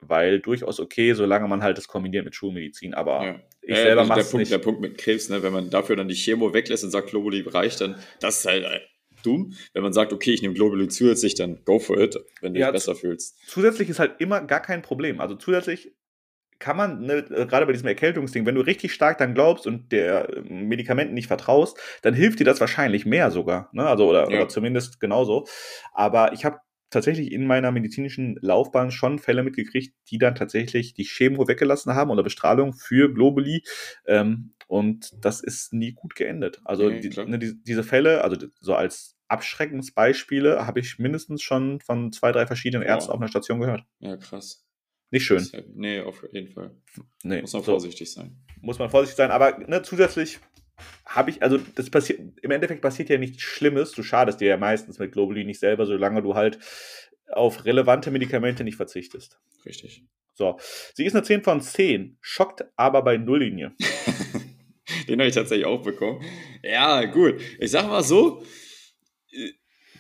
[0.02, 2.94] weil durchaus okay, solange man halt das kombiniert mit Schulmedizin.
[2.94, 3.40] Aber ja.
[3.62, 4.52] ich ja, selber also mache es nicht.
[4.52, 7.42] Der Punkt mit Krebs, ne, wenn man dafür dann die Chemo weglässt und sagt, Globuli
[7.48, 8.80] reicht, dann das ist halt äh,
[9.24, 9.54] dumm.
[9.74, 12.68] Wenn man sagt, okay, ich nehme Globuli zusätzlich, dann go for it, wenn du ja,
[12.68, 13.38] dich besser fühlst.
[13.48, 15.20] Zusätzlich ist halt immer gar kein Problem.
[15.20, 15.92] Also zusätzlich
[16.60, 20.30] kann man, ne, gerade bei diesem Erkältungsding, wenn du richtig stark dann glaubst und der
[20.30, 23.70] äh, Medikamenten nicht vertraust, dann hilft dir das wahrscheinlich mehr sogar.
[23.72, 23.86] Ne?
[23.88, 24.38] Also, oder, ja.
[24.38, 25.48] oder zumindest genauso.
[25.94, 26.60] Aber ich habe
[26.90, 32.12] tatsächlich in meiner medizinischen Laufbahn schon Fälle mitgekriegt, die dann tatsächlich die Chemo weggelassen haben
[32.12, 33.64] oder Bestrahlung für Globuli.
[34.06, 36.62] Ähm, und das ist nie gut geendet.
[36.64, 41.80] Also nee, die, ne, die, diese Fälle, also so als Abschreckensbeispiele, habe ich mindestens schon
[41.80, 43.14] von zwei, drei verschiedenen Ärzten oh.
[43.16, 43.84] auf einer Station gehört.
[44.00, 44.66] Ja, krass.
[45.12, 45.44] Nicht schön.
[45.52, 46.72] Ja, nee, auf jeden Fall.
[47.24, 48.38] Nee, muss man so, vorsichtig sein.
[48.62, 50.40] Muss man vorsichtig sein, aber ne, zusätzlich
[51.06, 53.92] habe ich, also das passiert, im Endeffekt passiert ja nichts Schlimmes.
[53.92, 56.60] Du schadest dir ja meistens mit Globuli nicht selber, solange du halt
[57.32, 59.40] auf relevante Medikamente nicht verzichtest.
[59.66, 60.04] Richtig.
[60.34, 60.58] So.
[60.94, 63.74] Sie ist eine 10 von 10, schockt aber bei Nulllinie.
[65.08, 66.24] Den habe ich tatsächlich auch bekommen.
[66.64, 67.42] Ja, gut.
[67.60, 68.44] Ich sag mal so,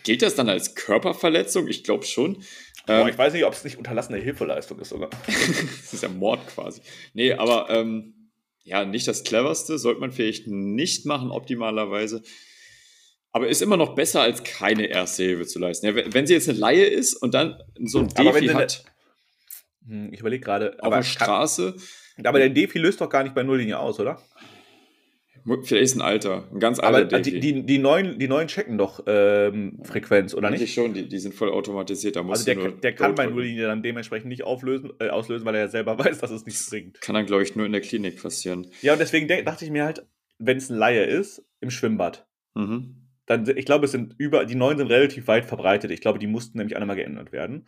[0.03, 1.67] gilt das dann als Körperverletzung?
[1.67, 2.43] Ich glaube schon.
[2.85, 5.09] Boah, ähm, ich weiß nicht, ob es nicht unterlassene Hilfeleistung ist sogar.
[5.25, 6.81] das ist ja Mord quasi.
[7.13, 8.18] Nee, aber ähm,
[8.63, 12.21] ja, nicht das cleverste, sollte man vielleicht nicht machen, optimalerweise.
[13.31, 15.85] Aber ist immer noch besser, als keine erste Hilfe zu leisten.
[15.85, 18.83] Ja, wenn sie jetzt eine Laie ist und dann so ein Defi hat.
[19.85, 20.77] Hm, ich überlege gerade.
[20.81, 21.75] Auf der Straße.
[22.23, 24.21] aber der Defi löst doch gar nicht bei Nulllinie aus, oder?
[25.45, 28.77] Vielleicht ist ein alter, ein ganz alter Aber die, die, die, neuen, die neuen checken
[28.77, 30.61] doch ähm, Frequenz, oder nicht?
[30.61, 32.15] Ich schon, die, die sind voll automatisiert.
[32.15, 35.61] Da also der, der kann bei Nulllinie dann dementsprechend nicht auflösen, äh, auslösen, weil er
[35.61, 37.01] ja selber weiß, dass es nichts bringt.
[37.01, 38.67] Kann dann, glaube ich, nur in der Klinik passieren.
[38.81, 40.05] Ja, und deswegen dachte ich mir halt,
[40.37, 42.95] wenn es ein Laie ist, im Schwimmbad, mhm.
[43.25, 45.91] dann, ich glaube, es sind über, die neuen sind relativ weit verbreitet.
[45.91, 47.65] Ich glaube, die mussten nämlich alle mal geändert werden.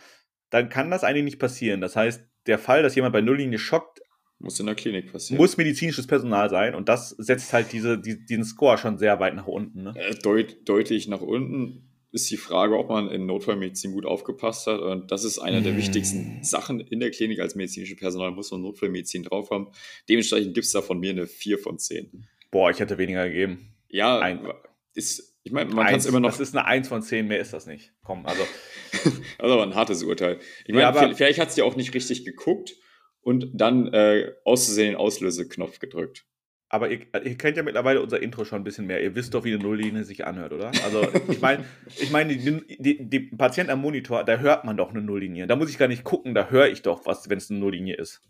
[0.50, 1.82] Dann kann das eigentlich nicht passieren.
[1.82, 4.01] Das heißt, der Fall, dass jemand bei Nulllinie schockt,
[4.42, 5.38] muss in der Klinik passieren.
[5.38, 9.36] Muss medizinisches Personal sein und das setzt halt diese, die, diesen Score schon sehr weit
[9.36, 9.84] nach unten.
[9.84, 9.94] Ne?
[9.96, 14.82] Äh, deut, deutlich nach unten ist die Frage, ob man in Notfallmedizin gut aufgepasst hat.
[14.82, 15.78] Und das ist eine der mm.
[15.78, 19.70] wichtigsten Sachen in der Klinik als medizinisches Personal, muss man Notfallmedizin drauf haben.
[20.10, 22.28] Dementsprechend gibt es da von mir eine 4 von 10.
[22.50, 23.74] Boah, ich hätte weniger gegeben.
[23.88, 24.46] Ja, Ein,
[24.94, 26.32] ist, ich meine, man kann es immer noch.
[26.32, 27.94] Das ist eine 1 von 10, mehr ist das nicht.
[28.04, 28.44] Komm, also.
[28.92, 30.40] das ist aber ein hartes Urteil.
[30.66, 32.76] Ich meine, ja, vielleicht hat es ja auch nicht richtig geguckt
[33.22, 36.26] und dann äh, auszusehen den Auslöseknopf gedrückt.
[36.70, 39.04] aber ihr, ihr, kennt ja mittlerweile unser Intro schon ein bisschen mehr.
[39.04, 40.72] Ihr wisst doch, wie eine Nulllinie sich anhört, oder?
[40.86, 41.66] Also, ich meine,
[42.00, 45.48] ich mein, die, die, die Patient am Monitor, da hört man doch eine Nulllinie.
[45.48, 47.96] Da muss ich gar nicht gucken, da höre ich doch was, wenn es eine Nulllinie
[47.96, 48.22] ist.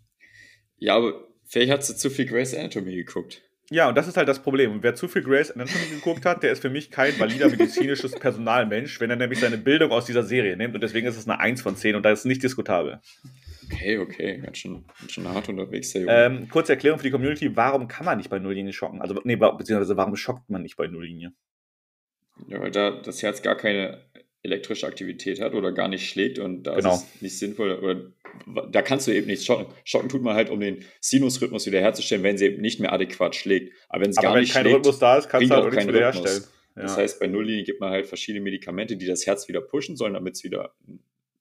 [0.76, 3.42] Ja, aber vielleicht hast du zu viel Grace Anatomy geguckt.
[3.70, 4.72] Ja, und das ist halt das Problem.
[4.72, 8.12] Und wer zu viel Grace Anatomy geguckt hat, der ist für mich kein valider medizinisches
[8.12, 10.74] Personalmensch, wenn er nämlich seine Bildung aus dieser Serie nimmt.
[10.74, 13.00] Und deswegen ist es eine 1 von 10 und da ist nicht diskutabel.
[13.72, 16.24] Okay, okay, ganz schön, ganz schön hart unterwegs, der Junge.
[16.24, 19.00] Ähm, kurze Erklärung für die Community: Warum kann man nicht bei Nulllinie schocken?
[19.00, 21.32] Also, nee, beziehungsweise warum schockt man nicht bei Nulllinie?
[22.48, 24.04] Ja, weil da das Herz gar keine
[24.42, 26.94] elektrische Aktivität hat oder gar nicht schlägt und da genau.
[26.94, 29.72] ist es nicht sinnvoll oder da kannst du eben nichts schocken.
[29.84, 33.72] Schocken tut man halt, um den Sinusrhythmus wiederherzustellen, wenn sie eben nicht mehr adäquat schlägt.
[33.88, 35.70] Aber wenn es gar wenn nicht kein schlägt, Rhythmus da ist, kannst du halt auch
[35.70, 36.42] nichts wiederherstellen.
[36.74, 36.82] Ja.
[36.82, 40.14] Das heißt, bei Nulllinie gibt man halt verschiedene Medikamente, die das Herz wieder pushen sollen,
[40.14, 40.74] damit es wieder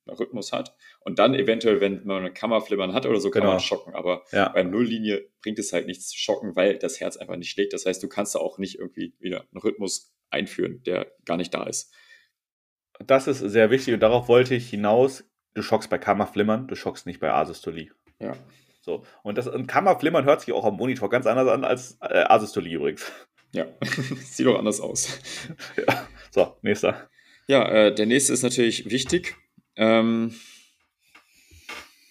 [0.07, 0.75] Rhythmus hat.
[0.99, 3.53] Und dann eventuell, wenn man eine Kammerflimmern hat oder so, kann genau.
[3.53, 3.93] man schocken.
[3.93, 4.49] Aber ja.
[4.49, 7.73] bei Nulllinie bringt es halt nichts zu schocken, weil das Herz einfach nicht schlägt.
[7.73, 11.53] Das heißt, du kannst da auch nicht irgendwie wieder einen Rhythmus einführen, der gar nicht
[11.53, 11.93] da ist.
[13.05, 15.23] Das ist sehr wichtig und darauf wollte ich hinaus.
[15.53, 17.91] Du schockst bei Kammerflimmern, du schockst nicht bei Asystolie.
[18.19, 18.37] Ja.
[18.81, 19.03] So.
[19.23, 22.75] Und das und Kammerflimmern hört sich auch am Monitor ganz anders an als äh, Asystolie
[22.75, 23.11] übrigens.
[23.53, 23.65] Ja,
[24.21, 25.19] sieht doch anders aus.
[25.75, 26.07] Ja.
[26.31, 27.09] So, nächster.
[27.47, 29.35] Ja, äh, der nächste ist natürlich wichtig.
[29.75, 30.33] Ähm,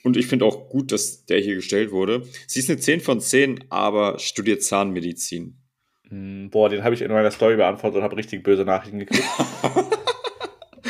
[0.02, 2.22] und ich finde auch gut, dass der hier gestellt wurde.
[2.46, 5.58] Sie ist eine 10 von 10, aber studiert Zahnmedizin.
[6.08, 9.28] Hm, boah, den habe ich in meiner Story beantwortet und habe richtig böse Nachrichten gekriegt.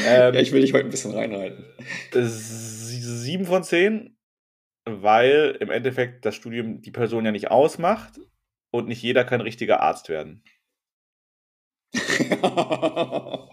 [0.06, 1.64] ähm, ja, ich will dich heute ein bisschen reinhalten.
[2.12, 4.16] 7 von 10,
[4.84, 8.20] weil im Endeffekt das Studium die Person ja nicht ausmacht
[8.70, 10.44] und nicht jeder kann richtiger Arzt werden.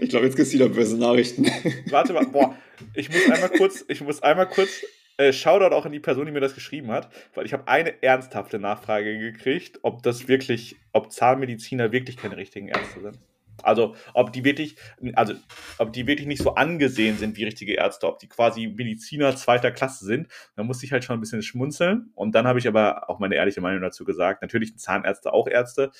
[0.00, 1.46] Ich glaube, jetzt gibt es wieder böse Nachrichten.
[1.90, 2.56] Warte mal, boah,
[2.94, 4.84] ich muss einmal kurz, ich muss einmal kurz,
[5.16, 8.02] äh, Shoutout auch an die Person, die mir das geschrieben hat, weil ich habe eine
[8.02, 13.18] ernsthafte Nachfrage gekriegt, ob das wirklich, ob Zahnmediziner wirklich keine richtigen Ärzte sind.
[13.62, 14.76] Also, ob die wirklich,
[15.14, 15.34] also,
[15.78, 19.70] ob die wirklich nicht so angesehen sind wie richtige Ärzte, ob die quasi Mediziner zweiter
[19.70, 20.26] Klasse sind.
[20.56, 22.10] Da musste ich halt schon ein bisschen schmunzeln.
[22.14, 24.42] Und dann habe ich aber auch meine ehrliche Meinung dazu gesagt.
[24.42, 25.92] Natürlich sind Zahnärzte auch Ärzte,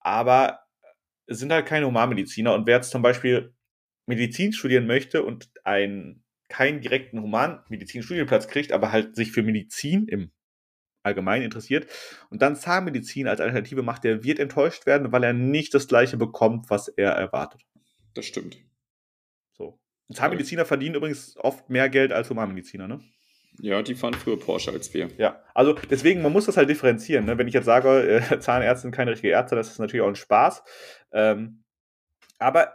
[0.00, 0.63] aber
[1.26, 2.54] sind halt keine Humanmediziner.
[2.54, 3.54] Und wer jetzt zum Beispiel
[4.06, 10.30] Medizin studieren möchte und einen keinen direkten Humanmedizin-Studienplatz kriegt, aber halt sich für Medizin im
[11.02, 11.86] Allgemeinen interessiert
[12.30, 16.16] und dann Zahnmedizin als Alternative macht, der wird enttäuscht werden, weil er nicht das gleiche
[16.16, 17.62] bekommt, was er erwartet.
[18.14, 18.58] Das stimmt.
[19.52, 19.78] So.
[20.12, 23.00] Zahnmediziner verdienen übrigens oft mehr Geld als Humanmediziner, ne?
[23.60, 25.08] Ja, die fahren früher Porsche als wir.
[25.16, 27.24] Ja, also deswegen, man muss das halt differenzieren.
[27.24, 27.38] Ne?
[27.38, 30.16] Wenn ich jetzt sage, äh, Zahnärzte sind keine richtige Ärzte, das ist natürlich auch ein
[30.16, 30.62] Spaß.
[31.12, 31.64] Ähm,
[32.38, 32.74] aber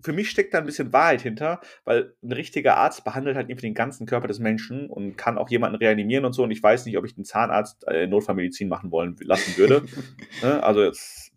[0.00, 3.66] für mich steckt da ein bisschen Wahrheit hinter, weil ein richtiger Arzt behandelt halt irgendwie
[3.66, 6.44] den ganzen Körper des Menschen und kann auch jemanden reanimieren und so.
[6.44, 9.84] Und ich weiß nicht, ob ich den Zahnarzt äh, Notfallmedizin machen wollen lassen würde.
[10.42, 10.62] ne?
[10.62, 11.32] Also jetzt,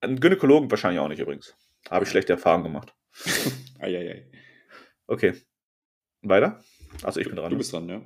[0.00, 1.56] einen Gynäkologen wahrscheinlich auch nicht übrigens.
[1.90, 2.94] Habe ich schlechte Erfahrungen gemacht.
[3.78, 4.26] Eieiei.
[5.06, 5.34] Okay.
[6.22, 6.60] Weiter?
[7.02, 7.50] Also ich bin dran.
[7.50, 8.02] Du bist dran, ja.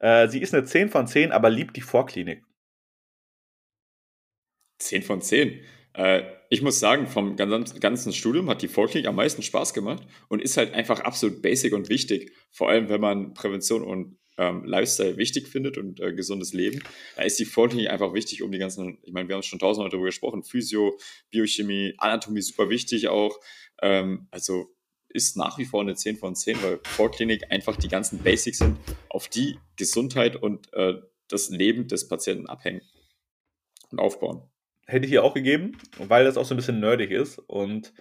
[0.00, 2.44] Äh, sie ist eine 10 von 10, aber liebt die Vorklinik.
[4.78, 5.60] 10 von 10.
[5.94, 10.40] Äh, ich muss sagen, vom ganzen Studium hat die Vorklinik am meisten Spaß gemacht und
[10.40, 12.32] ist halt einfach absolut basic und wichtig.
[12.50, 16.82] Vor allem, wenn man Prävention und ähm, Lifestyle wichtig findet und äh, gesundes Leben,
[17.16, 19.90] da ist die Vorklinik einfach wichtig, um die ganzen, ich meine, wir haben schon tausendmal
[19.90, 20.96] darüber gesprochen, Physio,
[21.30, 23.38] Biochemie, Anatomie super wichtig auch.
[23.82, 24.74] Ähm, also
[25.08, 28.78] ist nach wie vor eine 10 von 10, weil Vorklinik einfach die ganzen Basics sind,
[29.08, 30.94] auf die Gesundheit und äh,
[31.28, 32.82] das Leben des Patienten abhängen
[33.90, 34.42] und aufbauen.
[34.86, 37.92] Hätte ich hier auch gegeben, weil das auch so ein bisschen nerdig ist und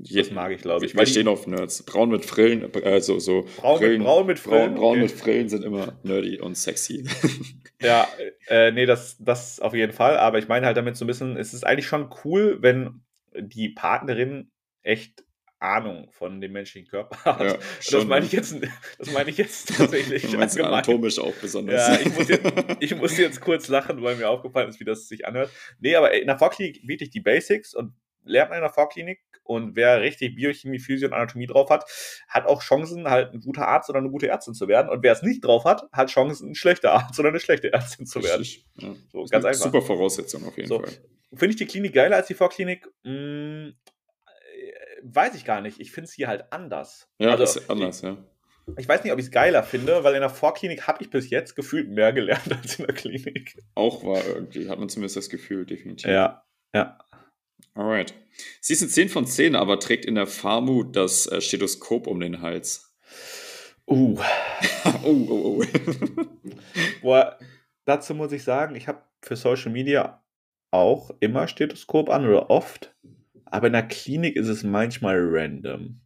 [0.00, 0.94] das mag ich, glaube ich.
[0.94, 1.82] Wir stehen auf Nerds.
[1.82, 4.74] Braun mit Frillen, äh, so, so braun, Brillen, mit, braun mit Frillen.
[4.74, 5.02] Braun, braun okay.
[5.02, 7.04] mit Frillen sind immer nerdy und sexy.
[7.82, 8.06] ja,
[8.46, 10.16] äh, nee, das, das auf jeden Fall.
[10.16, 13.00] Aber ich meine halt damit so ein bisschen, es ist eigentlich schon cool, wenn
[13.36, 15.24] die Partnerin echt
[15.60, 17.40] Ahnung von dem menschlichen Körper hat.
[17.40, 17.58] Ja,
[17.90, 18.56] das meine ich jetzt,
[18.98, 20.22] das meine ich jetzt tatsächlich.
[20.22, 21.88] du meinst anatomisch auch besonders.
[21.88, 25.08] Ja, ich muss, jetzt, ich muss jetzt kurz lachen, weil mir aufgefallen ist, wie das
[25.08, 25.50] sich anhört.
[25.80, 27.94] Nee, aber in der Vorklinik wirklich die Basics und
[28.24, 31.90] lernt man in der Vorklinik und wer richtig Biochemie, Physio und Anatomie drauf hat,
[32.28, 34.90] hat auch Chancen, halt ein guter Arzt oder eine gute Ärztin zu werden.
[34.90, 38.04] Und wer es nicht drauf hat, hat Chancen, ein schlechter Arzt oder eine schlechte Ärztin
[38.04, 38.44] zu werden.
[38.76, 39.64] Ja, so, ganz einfach.
[39.64, 40.80] Super Voraussetzung auf jeden so.
[40.80, 40.92] Fall.
[41.30, 42.86] Finde ich die Klinik geiler als die Vorklinik?
[43.04, 43.74] Hm,
[45.02, 45.80] weiß ich gar nicht.
[45.80, 47.08] Ich finde es hier halt anders.
[47.18, 48.16] Ja, also, ist anders, ja.
[48.76, 51.30] Ich weiß nicht, ob ich es geiler finde, weil in der Vorklinik habe ich bis
[51.30, 53.56] jetzt gefühlt mehr gelernt als in der Klinik.
[53.74, 56.10] Auch war irgendwie, hat man zumindest das Gefühl, definitiv.
[56.10, 56.98] Ja, ja.
[57.74, 58.14] Alright.
[58.60, 62.20] Sie ist eine 10 von 10, aber trägt in der FAMU das äh, Stethoskop um
[62.20, 62.94] den Hals.
[63.86, 64.18] Uh.
[65.04, 65.64] oh, oh, oh.
[67.02, 67.38] Boah,
[67.84, 70.22] dazu muss ich sagen, ich habe für Social Media
[70.70, 72.94] auch immer Stethoskop an oder oft,
[73.50, 76.00] aber in der Klinik ist es manchmal random.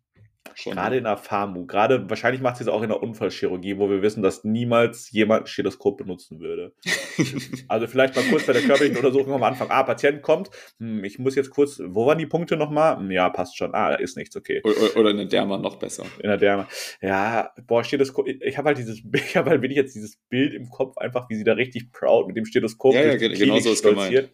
[0.54, 0.74] Schon.
[0.74, 1.66] Gerade in der FAMU.
[1.66, 5.44] Gerade, wahrscheinlich macht sie es auch in der Unfallchirurgie, wo wir wissen, dass niemals jemand
[5.44, 6.74] ein Stethoskop benutzen würde.
[7.68, 9.70] also vielleicht mal kurz bei der körperlichen Untersuchung am Anfang.
[9.70, 10.50] Ah, Patient kommt.
[10.78, 12.98] Hm, ich muss jetzt kurz, wo waren die Punkte nochmal?
[12.98, 13.74] Hm, ja, passt schon.
[13.74, 14.60] Ah, da ist nichts, okay.
[14.64, 16.04] Oder, oder in der Derma noch besser.
[16.18, 16.68] In der Derma.
[17.00, 18.28] Ja, boah, Stethoskop.
[18.28, 21.36] Ich habe halt dieses, ich habe halt wirklich jetzt dieses Bild im Kopf, einfach wie
[21.36, 22.94] sie da richtig proud mit dem Stethoskop.
[22.94, 24.30] Ja, ja genau so ist gemeint.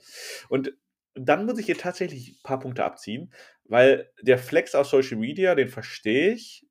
[0.49, 0.73] Und
[1.21, 3.33] dann muss ich ihr tatsächlich ein paar Punkte abziehen.
[3.65, 6.65] Weil der Flex auf Social Media, den verstehe ich.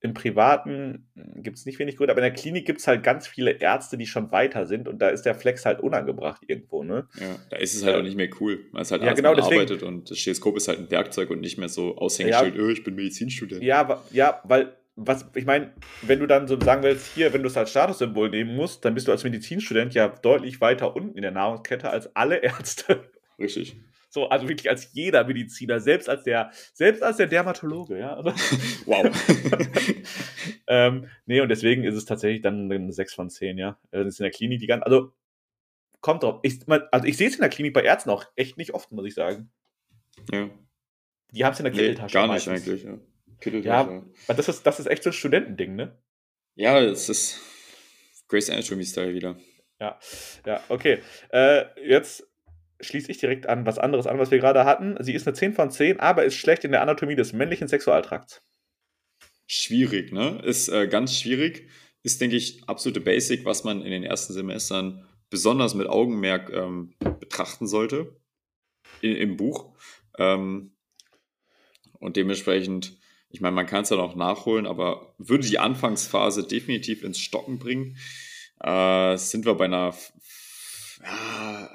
[0.00, 3.02] Im Privaten hm, gibt es nicht wenig Gründe, aber in der Klinik gibt es halt
[3.02, 6.84] ganz viele Ärzte, die schon weiter sind und da ist der Flex halt unangebracht irgendwo,
[6.84, 7.08] ne?
[7.18, 8.66] Ja, da ist es halt auch nicht mehr cool.
[8.72, 11.40] Man ist halt ja, Arzt, genau, arbeitet und das Stethoskop ist halt ein Werkzeug und
[11.40, 13.62] nicht mehr so Aushängeschild, ja, oh, ich bin Medizinstudent.
[13.62, 17.48] Ja, ja, weil was, ich meine, wenn du dann so sagen willst, hier, wenn du
[17.48, 21.22] es als Statussymbol nehmen musst, dann bist du als Medizinstudent ja deutlich weiter unten in
[21.22, 23.10] der Nahrungskette als alle Ärzte.
[23.38, 23.76] Richtig.
[24.08, 28.14] So, also wirklich als jeder Mediziner, selbst als der, selbst als der Dermatologe, ja.
[28.14, 28.30] Also
[28.86, 29.06] wow.
[30.66, 33.78] ähm, nee, und deswegen ist es tatsächlich dann eine 6 von 10, ja.
[33.90, 35.12] Das ist in der Klinik die ganze, also
[36.00, 36.40] kommt drauf.
[36.42, 39.04] Ich, also ich sehe es in der Klinik bei Ärzten auch echt nicht oft, muss
[39.04, 39.50] ich sagen.
[40.32, 40.48] Ja.
[41.32, 42.16] Die haben es in der Kitteltasche.
[42.16, 42.68] Nee, gar nicht meistens.
[42.68, 42.98] eigentlich, ja.
[43.40, 44.04] Kitteltasche.
[44.28, 45.98] Ja, das ist, das ist echt so ein Studentending, ne?
[46.54, 47.40] Ja, es ist
[48.28, 49.36] Grace Anatomy-Style wieder.
[49.78, 49.98] Ja,
[50.46, 51.02] ja, okay.
[51.30, 52.26] Äh, jetzt
[52.80, 54.96] schließe ich direkt an was anderes an, was wir gerade hatten.
[55.00, 58.42] Sie ist eine 10 von 10, aber ist schlecht in der Anatomie des männlichen Sexualtrakts.
[59.46, 60.40] Schwierig, ne?
[60.44, 61.68] Ist äh, ganz schwierig.
[62.02, 66.94] Ist, denke ich, absolute Basic, was man in den ersten Semestern besonders mit Augenmerk ähm,
[67.20, 68.16] betrachten sollte
[69.00, 69.76] in, im Buch.
[70.18, 70.76] Ähm,
[71.98, 72.95] und dementsprechend,
[73.30, 77.58] ich meine, man kann es ja noch nachholen, aber würde die Anfangsphase definitiv ins Stocken
[77.58, 77.96] bringen.
[78.60, 79.94] Äh, sind wir bei einer
[81.02, 81.70] ja,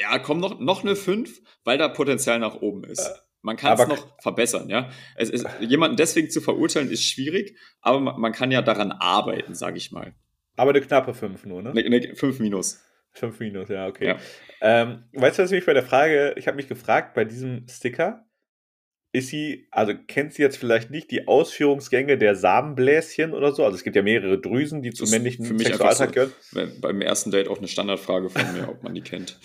[0.00, 3.10] ja, komm, noch, noch eine 5, weil da Potenzial nach oben ist.
[3.42, 4.90] Man kann es noch verbessern, ja.
[5.16, 9.54] Es ist, jemanden deswegen zu verurteilen, ist schwierig, aber man, man kann ja daran arbeiten,
[9.54, 10.14] sage ich mal.
[10.56, 11.70] Aber eine knappe 5 nur, ne?
[11.70, 12.80] Eine 5 minus.
[13.14, 14.06] 5 minus, ja, okay.
[14.06, 14.18] Ja.
[14.60, 18.24] Ähm, weißt du, was mich bei der Frage, ich habe mich gefragt, bei diesem Sticker,
[19.14, 23.62] ist sie, also kennt sie jetzt vielleicht nicht die Ausführungsgänge der Samenbläschen oder so?
[23.62, 26.80] Also es gibt ja mehrere Drüsen, die zum männlichen für mich Sexualtrakt so, gehören.
[26.80, 29.38] Beim ersten Date auch eine Standardfrage von mir, ob man die kennt.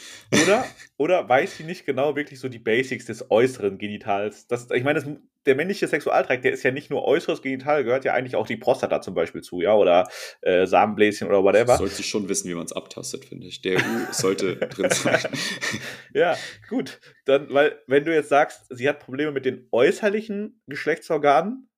[0.43, 4.47] Oder, oder weiß sie nicht genau wirklich so die Basics des äußeren Genitals?
[4.47, 5.09] Das, ich meine, das,
[5.47, 8.57] der männliche Sexualtrakt, der ist ja nicht nur äußeres Genital, gehört ja eigentlich auch die
[8.57, 10.07] Prostata zum Beispiel zu, ja, oder
[10.41, 11.77] äh, Samenbläschen oder whatever.
[11.77, 13.61] Sollte schon wissen, wie man es abtastet, finde ich.
[13.61, 15.19] Der U sollte drin sein.
[16.13, 16.35] ja,
[16.69, 16.99] gut.
[17.25, 21.69] Dann, weil, wenn du jetzt sagst, sie hat Probleme mit den äußerlichen Geschlechtsorganen,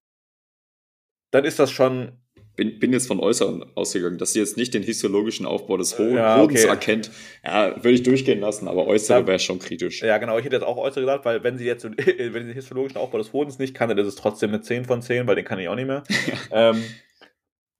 [1.32, 2.19] dann ist das schon
[2.60, 6.04] bin, bin jetzt von Äußeren ausgegangen, dass sie jetzt nicht den histologischen Aufbau des Ho
[6.04, 6.69] ja, Hodens okay.
[6.69, 7.10] erkennt.
[7.41, 10.02] Ja, würde ich durchgehen lassen, aber Äußere wäre schon kritisch.
[10.02, 10.38] Ja, genau.
[10.38, 13.17] Ich hätte jetzt auch Äußere gesagt, weil wenn sie jetzt wenn sie den histologischen Aufbau
[13.17, 15.58] des Hodens nicht kann, dann ist es trotzdem eine 10 von 10, weil den kann
[15.58, 16.04] ich auch nicht mehr.
[16.52, 16.84] ähm,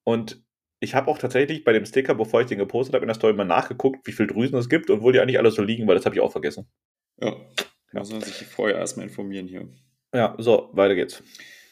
[0.06, 0.42] und
[0.80, 3.34] ich habe auch tatsächlich bei dem Sticker, bevor ich den gepostet habe, in der Story
[3.34, 5.96] mal nachgeguckt, wie viele Drüsen es gibt und wo die eigentlich alle so liegen, weil
[5.96, 6.70] das habe ich auch vergessen.
[7.22, 7.36] Ja,
[7.92, 9.68] da muss man sich vorher erstmal informieren hier.
[10.16, 11.22] Ja, so, weiter geht's.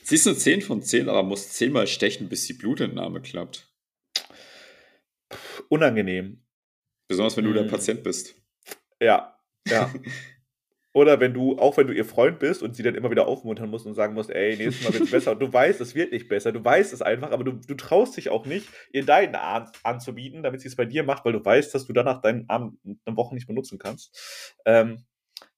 [0.07, 3.69] Sie ist eine 10 von 10, aber muss 10 mal stechen, bis die Blutentnahme klappt.
[5.67, 6.45] Unangenehm.
[7.09, 7.69] Besonders wenn du der hm.
[7.69, 8.33] Patient bist.
[9.01, 9.93] Ja, ja.
[10.93, 13.69] Oder wenn du, auch wenn du ihr Freund bist und sie dann immer wieder aufmuntern
[13.69, 15.33] musst und sagen musst, ey, nächstes Mal wird es besser.
[15.33, 16.53] Und du weißt, es wird nicht besser.
[16.53, 20.41] Du weißt es einfach, aber du, du traust dich auch nicht, ihr deinen Arm anzubieten,
[20.41, 23.17] damit sie es bei dir macht, weil du weißt, dass du danach deinen Arm eine
[23.17, 24.55] Woche nicht benutzen kannst.
[24.65, 25.05] Ähm,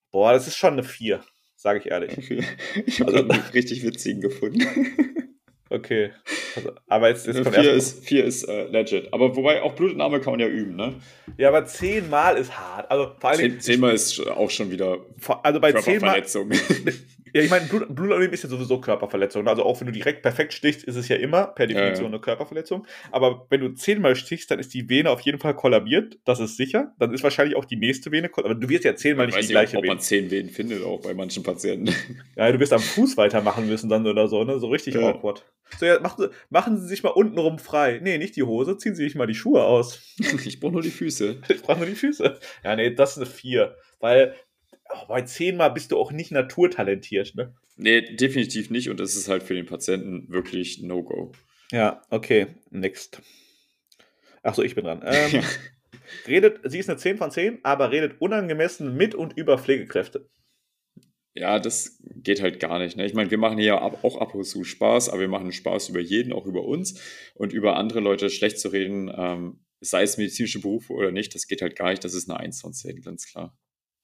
[0.10, 1.24] boah, das ist schon eine 4
[1.60, 2.18] sage ich ehrlich.
[2.18, 2.44] Okay.
[2.86, 4.64] Ich habe also, einen richtig witzigen gefunden.
[5.72, 6.10] Okay.
[6.56, 9.14] Also, aber jetzt, jetzt vier, ist, vier ist äh, legit.
[9.14, 10.96] Aber wobei auch Blutentnahme kann man ja üben, ne?
[11.38, 12.90] Ja, aber zehnmal ist hart.
[12.90, 13.40] Also vor allem.
[13.40, 14.98] Zehn, zehnmal ist auch schon wieder
[15.44, 16.24] also bei zehnmal,
[17.34, 19.48] Ja, ich meine, Blut, Blutabnehmen ist ja sowieso Körperverletzung.
[19.48, 22.08] Also auch wenn du direkt perfekt stichst, ist es ja immer per Definition ja, ja.
[22.08, 22.86] eine Körperverletzung.
[23.12, 26.18] Aber wenn du zehnmal stichst, dann ist die Vene auf jeden Fall kollabiert.
[26.26, 26.94] Das ist sicher.
[27.00, 28.58] Dann ist wahrscheinlich auch die nächste Vene kollabiert.
[28.58, 29.92] Aber du wirst ja zehnmal nicht die gleiche ob, Vene.
[29.92, 31.94] Ob man zehn Venen findet, auch bei manchen Patienten.
[32.36, 34.60] Ja, du wirst am Fuß weitermachen müssen dann oder so, ne?
[34.60, 35.02] So richtig ja.
[35.02, 35.44] awkward.
[35.78, 38.00] So, ja, machen, machen Sie sich mal untenrum frei.
[38.02, 40.02] Nee, nicht die Hose, ziehen Sie sich mal die Schuhe aus.
[40.18, 41.42] ich brauche nur die Füße.
[41.50, 42.40] Ich brauche nur die Füße.
[42.64, 43.76] Ja, nee, das ist eine vier.
[44.00, 44.36] Weil
[45.08, 47.54] bei zehnmal bist du auch nicht naturtalentiert, ne?
[47.76, 48.90] Nee, definitiv nicht.
[48.90, 51.32] Und das ist halt für den Patienten wirklich No-Go.
[51.72, 52.48] Ja, okay.
[52.72, 53.22] Next.
[54.44, 55.02] Achso, ich bin dran.
[55.06, 55.44] Ähm,
[56.28, 60.30] redet, sie ist eine 10 von 10, aber redet unangemessen mit und über Pflegekräfte.
[61.36, 62.98] Ja, das geht halt gar nicht.
[62.98, 63.06] Ne?
[63.06, 66.00] Ich meine, wir machen hier auch ab und zu Spaß, aber wir machen Spaß über
[66.00, 67.00] jeden, auch über uns.
[67.36, 71.48] Und über andere Leute schlecht zu reden, ähm, sei es medizinische Berufe oder nicht, das
[71.48, 72.04] geht halt gar nicht.
[72.04, 73.58] Das ist eine 1 von 10, ganz klar.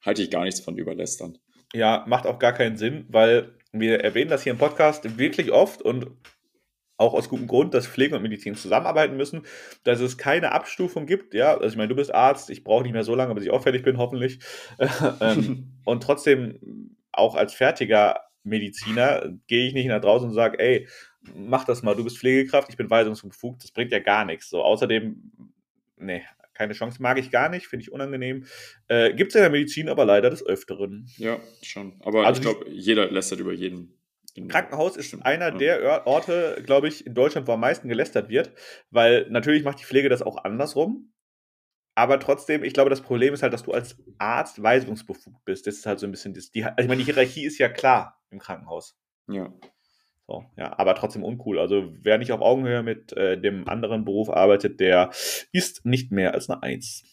[0.05, 1.37] Halte ich gar nichts von überlästern.
[1.73, 5.81] Ja, macht auch gar keinen Sinn, weil wir erwähnen das hier im Podcast wirklich oft
[5.81, 6.07] und
[6.97, 9.41] auch aus gutem Grund, dass Pflege und Medizin zusammenarbeiten müssen,
[9.83, 11.33] dass es keine Abstufung gibt.
[11.33, 13.51] Ja, also ich meine, du bist Arzt, ich brauche nicht mehr so lange, bis ich
[13.51, 14.39] auch fertig bin, hoffentlich.
[15.19, 20.87] ähm, und trotzdem, auch als fertiger Mediziner, gehe ich nicht nach draußen und sage, ey,
[21.33, 24.49] mach das mal, du bist Pflegekraft, ich bin weisungsbefugt, das bringt ja gar nichts.
[24.49, 25.31] So, außerdem,
[25.97, 26.23] nee,
[26.55, 28.45] keine Chance, mag ich gar nicht, finde ich unangenehm.
[28.87, 31.07] Äh, Gibt es in der Medizin aber leider des Öfteren.
[31.17, 32.01] Ja, schon.
[32.03, 33.93] Aber also ich glaube, jeder lästert über jeden.
[34.49, 38.51] Krankenhaus ist einer der Orte, glaube ich, in Deutschland, wo am meisten gelästert wird,
[38.89, 41.13] weil natürlich macht die Pflege das auch andersrum.
[41.97, 45.65] Aber trotzdem, ich glaube, das Problem ist halt, dass du als Arzt weisungsbefugt bist.
[45.65, 46.51] Das ist halt so ein bisschen das.
[46.51, 48.97] Die, also ich meine, die Hierarchie ist ja klar im Krankenhaus.
[49.29, 49.53] Ja.
[50.27, 51.59] So, ja, aber trotzdem uncool.
[51.59, 55.11] Also wer nicht auf Augenhöhe mit äh, dem anderen Beruf arbeitet, der
[55.51, 57.03] ist nicht mehr als eine Eins.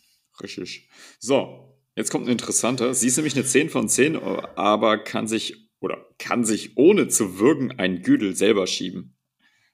[0.43, 0.89] Richtig.
[1.19, 2.95] So, jetzt kommt ein interessanter.
[2.95, 7.39] Sie ist nämlich eine 10 von 10, aber kann sich oder kann sich ohne zu
[7.39, 9.17] würgen ein Güdel selber schieben.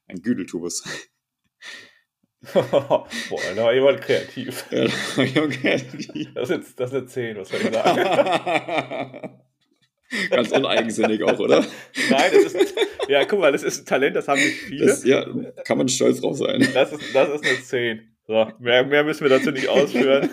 [0.06, 0.82] Ein Güdeltubus.
[2.54, 3.06] Boah,
[3.54, 4.64] da war jemand kreativ.
[4.70, 6.34] Ja, da war jemand kreativ.
[6.34, 9.40] Das ist, das ist eine 10, was soll ich sagen?
[10.30, 11.60] Ganz uneigensinnig auch, oder?
[12.10, 12.74] Nein, das ist,
[13.08, 14.86] ja, guck mal, das ist ein Talent, das haben nicht viele.
[14.86, 15.26] Das, ja,
[15.64, 16.66] kann man stolz drauf sein.
[16.72, 18.16] Das ist, das ist eine 10.
[18.26, 20.30] So, mehr, mehr müssen wir dazu nicht ausführen.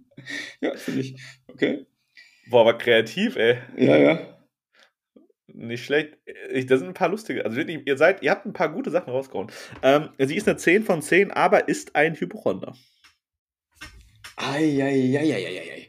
[0.60, 1.16] ja, finde ich.
[1.48, 1.86] Okay.
[2.48, 3.58] Boah, aber kreativ, ey.
[3.76, 4.38] Ja, ja.
[5.46, 6.16] Nicht schlecht.
[6.52, 7.44] Ich, das sind ein paar lustige.
[7.44, 9.50] Also wirklich, ihr seid, ihr habt ein paar gute Sachen rausgehauen.
[9.82, 12.76] Ähm, sie ist eine 10 von 10, aber ist ein Hypochonder.
[14.36, 15.88] Eieieiei.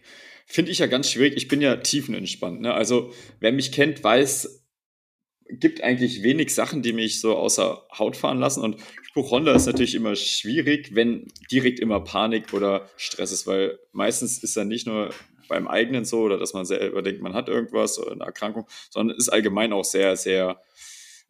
[0.51, 1.37] Finde ich ja ganz schwierig.
[1.37, 2.61] Ich bin ja tiefenentspannt.
[2.61, 2.73] Ne?
[2.73, 4.65] Also, wer mich kennt, weiß,
[5.47, 8.63] gibt eigentlich wenig Sachen, die mich so außer Haut fahren lassen.
[8.63, 14.43] Und Hypochonder ist natürlich immer schwierig, wenn direkt immer Panik oder Stress ist, weil meistens
[14.43, 15.11] ist er nicht nur
[15.47, 19.17] beim eigenen so oder dass man selber denkt, man hat irgendwas oder eine Erkrankung, sondern
[19.17, 20.61] ist allgemein auch sehr, sehr,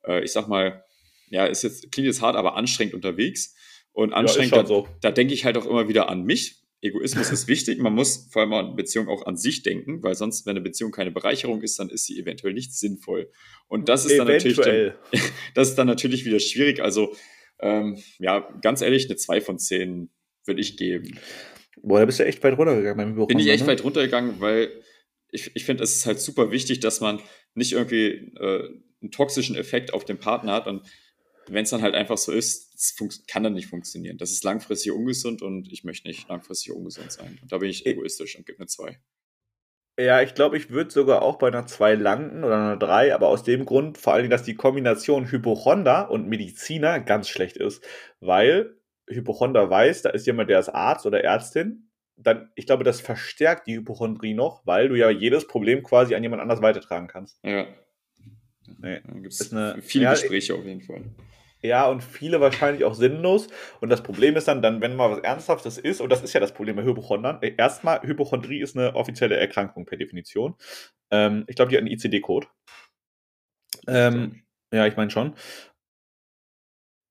[0.05, 0.85] äh, ich sag mal,
[1.29, 3.55] ja, ist jetzt, klingt jetzt hart, aber anstrengend unterwegs.
[3.91, 4.87] Und anstrengend, ja, da, so.
[5.01, 6.58] da denke ich halt auch immer wieder an mich.
[6.81, 7.79] Egoismus ist wichtig.
[7.79, 10.91] Man muss vor allem an Beziehung auch an sich denken, weil sonst, wenn eine Beziehung
[10.91, 13.29] keine Bereicherung ist, dann ist sie eventuell nicht sinnvoll.
[13.67, 14.93] Und das ist dann natürlich, dann,
[15.55, 16.81] das ist dann natürlich wieder schwierig.
[16.81, 17.15] Also,
[17.59, 20.09] ähm, ja, ganz ehrlich, eine 2 von 10
[20.45, 21.19] würde ich geben.
[21.81, 23.27] Boah, da bist du echt weit runtergegangen beim Büro.
[23.27, 23.67] Bin ich echt ne?
[23.67, 24.71] weit runtergegangen, weil
[25.31, 27.19] ich, ich finde, es ist halt super wichtig, dass man
[27.55, 28.69] nicht irgendwie äh,
[29.01, 30.67] einen toxischen Effekt auf den Partner hat.
[30.67, 30.83] Und
[31.53, 34.17] wenn es dann halt einfach so ist, kann dann nicht funktionieren.
[34.17, 37.37] Das ist langfristig ungesund und ich möchte nicht langfristig ungesund sein.
[37.41, 38.99] Und da bin ich egoistisch und gebe eine 2.
[39.99, 43.27] Ja, ich glaube, ich würde sogar auch bei einer 2 landen oder einer 3, aber
[43.27, 47.83] aus dem Grund vor allen Dingen, dass die Kombination Hypochonder und Mediziner ganz schlecht ist.
[48.21, 48.77] Weil
[49.09, 53.67] Hypochonder weiß, da ist jemand, der ist Arzt oder Ärztin, dann, ich glaube, das verstärkt
[53.67, 57.39] die Hypochondrie noch, weil du ja jedes Problem quasi an jemand anders weitertragen kannst.
[57.43, 57.65] Ja.
[58.77, 61.01] Nee, da gibt es viele ja, Gespräche auf jeden Fall.
[61.61, 63.47] Ja, und viele wahrscheinlich auch sinnlos.
[63.81, 66.39] Und das Problem ist dann, dann, wenn mal was Ernsthaftes ist, und das ist ja
[66.39, 70.55] das Problem bei Hypochondern, äh, erstmal, Hypochondrie ist eine offizielle Erkrankung per Definition.
[71.11, 72.47] Ähm, ich glaube, die hat einen ICD-Code.
[73.87, 75.35] Ähm, ja, ich meine schon.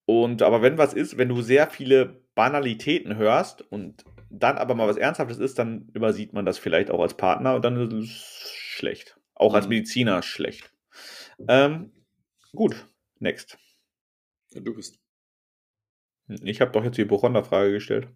[0.06, 4.88] Und aber wenn was ist, wenn du sehr viele Banalitäten hörst und dann aber mal
[4.88, 8.50] was Ernsthaftes ist, dann übersieht man das vielleicht auch als Partner und dann ist es
[8.50, 9.18] schlecht.
[9.34, 9.70] Auch als mhm.
[9.70, 10.72] Mediziner schlecht.
[11.46, 11.92] Ähm,
[12.54, 12.86] gut,
[13.18, 13.58] next.
[14.52, 14.98] Ja, du bist.
[16.42, 18.08] Ich habe doch jetzt die Hypochonder-Frage gestellt.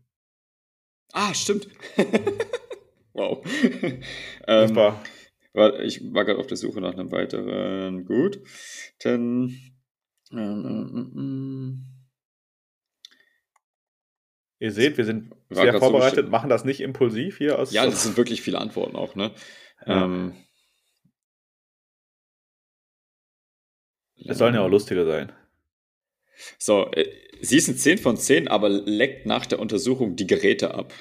[1.12, 1.68] Ah, stimmt.
[3.12, 3.44] wow.
[4.46, 5.02] ähm, war.
[5.82, 8.04] Ich war gerade auf der Suche nach einem weiteren.
[8.06, 8.40] Gut.
[9.00, 9.54] Dann
[10.30, 11.92] ähm, ähm, ähm,
[14.58, 17.72] Ihr seht, wir sind sehr vorbereitet, so machen das nicht impulsiv hier aus.
[17.72, 19.32] Ja, das sind wirklich viele Antworten auch, ne?
[19.84, 20.04] Ja.
[20.04, 20.36] Ähm,
[24.24, 25.32] es sollen ja auch lustiger sein.
[26.58, 27.06] So, äh,
[27.40, 30.92] sie ist ein 10 von 10, aber leckt nach der Untersuchung die Geräte ab.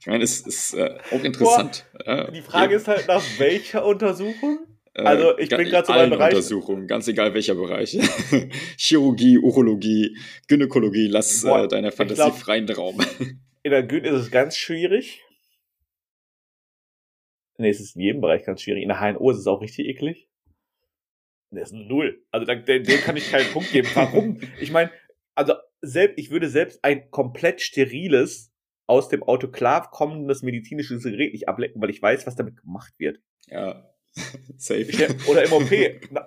[0.00, 1.86] ich meine, es ist äh, auch interessant.
[2.04, 2.78] Boah, die Frage ja.
[2.78, 4.66] ist halt, nach welcher Untersuchung?
[4.94, 6.34] Äh, also ich bin gerade so beim Bereich.
[6.34, 7.96] Untersuchungen, ganz egal welcher Bereich.
[8.76, 10.16] Chirurgie, Urologie,
[10.48, 12.98] Gynäkologie, lass Boah, äh, deiner Fantasie glaub, freien Raum.
[13.62, 15.22] in der Gyn ist es ganz schwierig.
[17.58, 18.82] Nee, es ist in jedem Bereich ganz schwierig.
[18.82, 20.29] In der HNO ist es auch richtig eklig.
[21.50, 22.24] Der ist null.
[22.30, 23.88] Also dem, dem kann ich keinen Punkt geben.
[23.94, 24.40] Warum?
[24.60, 24.90] Ich meine,
[25.34, 28.50] also selbst, ich würde selbst ein komplett steriles,
[28.86, 33.20] aus dem Autoklav kommendes medizinisches Gerät nicht ablecken, weil ich weiß, was damit gemacht wird.
[33.46, 33.88] Ja,
[34.56, 34.86] Safe.
[35.28, 35.70] Oder im OP.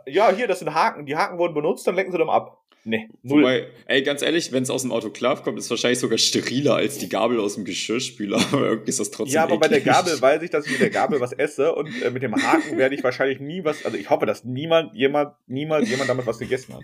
[0.07, 1.05] ja, hier, das sind Haken.
[1.05, 2.63] Die Haken wurden benutzt, dann lecken sie dem ab.
[2.85, 3.43] Nee, null.
[3.43, 6.75] Wobei, ey, ganz ehrlich, wenn es aus dem Autoklav kommt, ist es wahrscheinlich sogar steriler
[6.75, 8.37] als die Gabel aus dem Geschirrspüler.
[8.51, 9.35] Aber irgendwie ist das trotzdem.
[9.35, 9.61] Ja, aber eklig.
[9.61, 12.23] bei der Gabel weiß ich, dass ich mit der Gabel was esse und äh, mit
[12.23, 13.85] dem Haken werde ich wahrscheinlich nie was.
[13.85, 16.83] Also ich hoffe, dass niemand, jemand, niemals jemand damit was gegessen hat.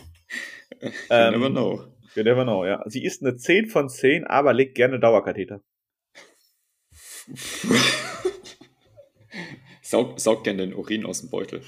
[0.82, 1.84] You ähm, never know.
[2.16, 2.82] You never know, ja.
[2.86, 5.62] Sie ist eine 10 von 10, aber legt gerne Dauerkatheter.
[9.90, 11.62] Saug, saug gerne den Urin aus dem Beutel.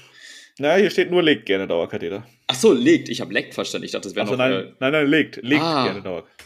[0.58, 2.26] Na, hier steht nur legt gerne Dauerkatheter.
[2.46, 3.08] Ach so, legt.
[3.08, 3.86] Ich habe leckt verstanden.
[3.86, 4.36] Ich dachte, das wäre noch.
[4.36, 5.36] Nein, äh, nein, nein, legt.
[5.42, 5.84] Legt ah.
[5.84, 6.42] gerne Dauerkatheter.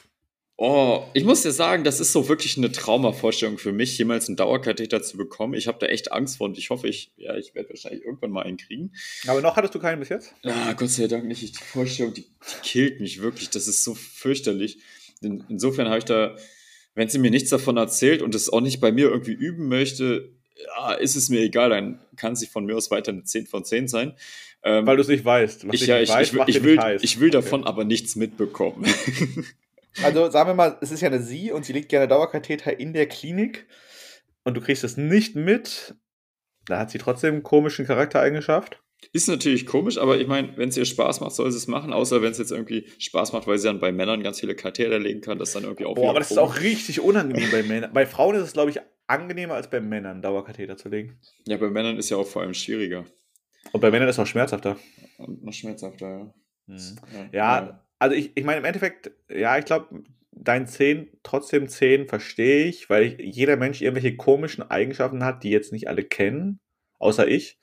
[0.59, 4.37] Oh, ich muss dir sagen, das ist so wirklich eine Traumavorstellung für mich, jemals einen
[4.37, 5.53] Dauerkatheter zu bekommen.
[5.53, 8.31] Ich habe da echt Angst vor und ich hoffe, ich, ja, ich werde wahrscheinlich irgendwann
[8.31, 8.93] mal einen kriegen.
[9.27, 10.35] Aber noch hattest du keinen bis jetzt?
[10.43, 11.43] Ja, Gott sei Dank nicht.
[11.43, 13.51] Die Vorstellung, die, die killt mich wirklich.
[13.51, 14.79] Das ist so fürchterlich.
[15.21, 16.37] In, insofern habe ich da,
[16.95, 20.36] wenn sie mir nichts davon erzählt und es auch nicht bei mir irgendwie üben möchte,
[20.57, 23.65] ja, ist es mir egal, dann kann sie von mir aus weiter eine 10 von
[23.65, 24.15] 10 sein.
[24.63, 25.69] Ähm, Weil du es nicht weißt.
[25.69, 27.69] Was ich, ja, ich, weiß, ich, ich, will, ich will davon okay.
[27.69, 28.85] aber nichts mitbekommen.
[30.03, 32.93] also sagen wir mal, es ist ja eine Sie und sie legt gerne Dauerkatheter in
[32.93, 33.67] der Klinik
[34.45, 35.95] und du kriegst es nicht mit.
[36.67, 38.83] Da hat sie trotzdem einen komischen Charaktereigenschaft.
[39.13, 41.93] Ist natürlich komisch, aber ich meine, wenn es ihr Spaß macht, soll sie es machen,
[41.93, 44.99] außer wenn es jetzt irgendwie Spaß macht, weil sie dann bei Männern ganz viele Katheter
[44.99, 45.95] legen kann, das dann irgendwie auch.
[45.95, 47.93] Boah, aber das ist auch richtig unangenehm bei Männern.
[47.93, 51.21] Bei Frauen ist es, glaube ich, angenehmer als bei Männern, Dauerkatheter zu legen.
[51.47, 53.05] Ja, bei Männern ist ja auch vor allem schwieriger.
[53.73, 54.77] Und bei Männern ist es noch schmerzhafter.
[55.19, 56.35] Und noch schmerzhafter, ja.
[56.67, 56.97] Mhm.
[57.13, 62.09] Ja, ja, also ich, ich meine, im Endeffekt, ja, ich glaube, dein 10, trotzdem 10
[62.09, 66.61] verstehe ich, weil ich, jeder Mensch irgendwelche komischen Eigenschaften hat, die jetzt nicht alle kennen,
[66.99, 67.59] außer ich.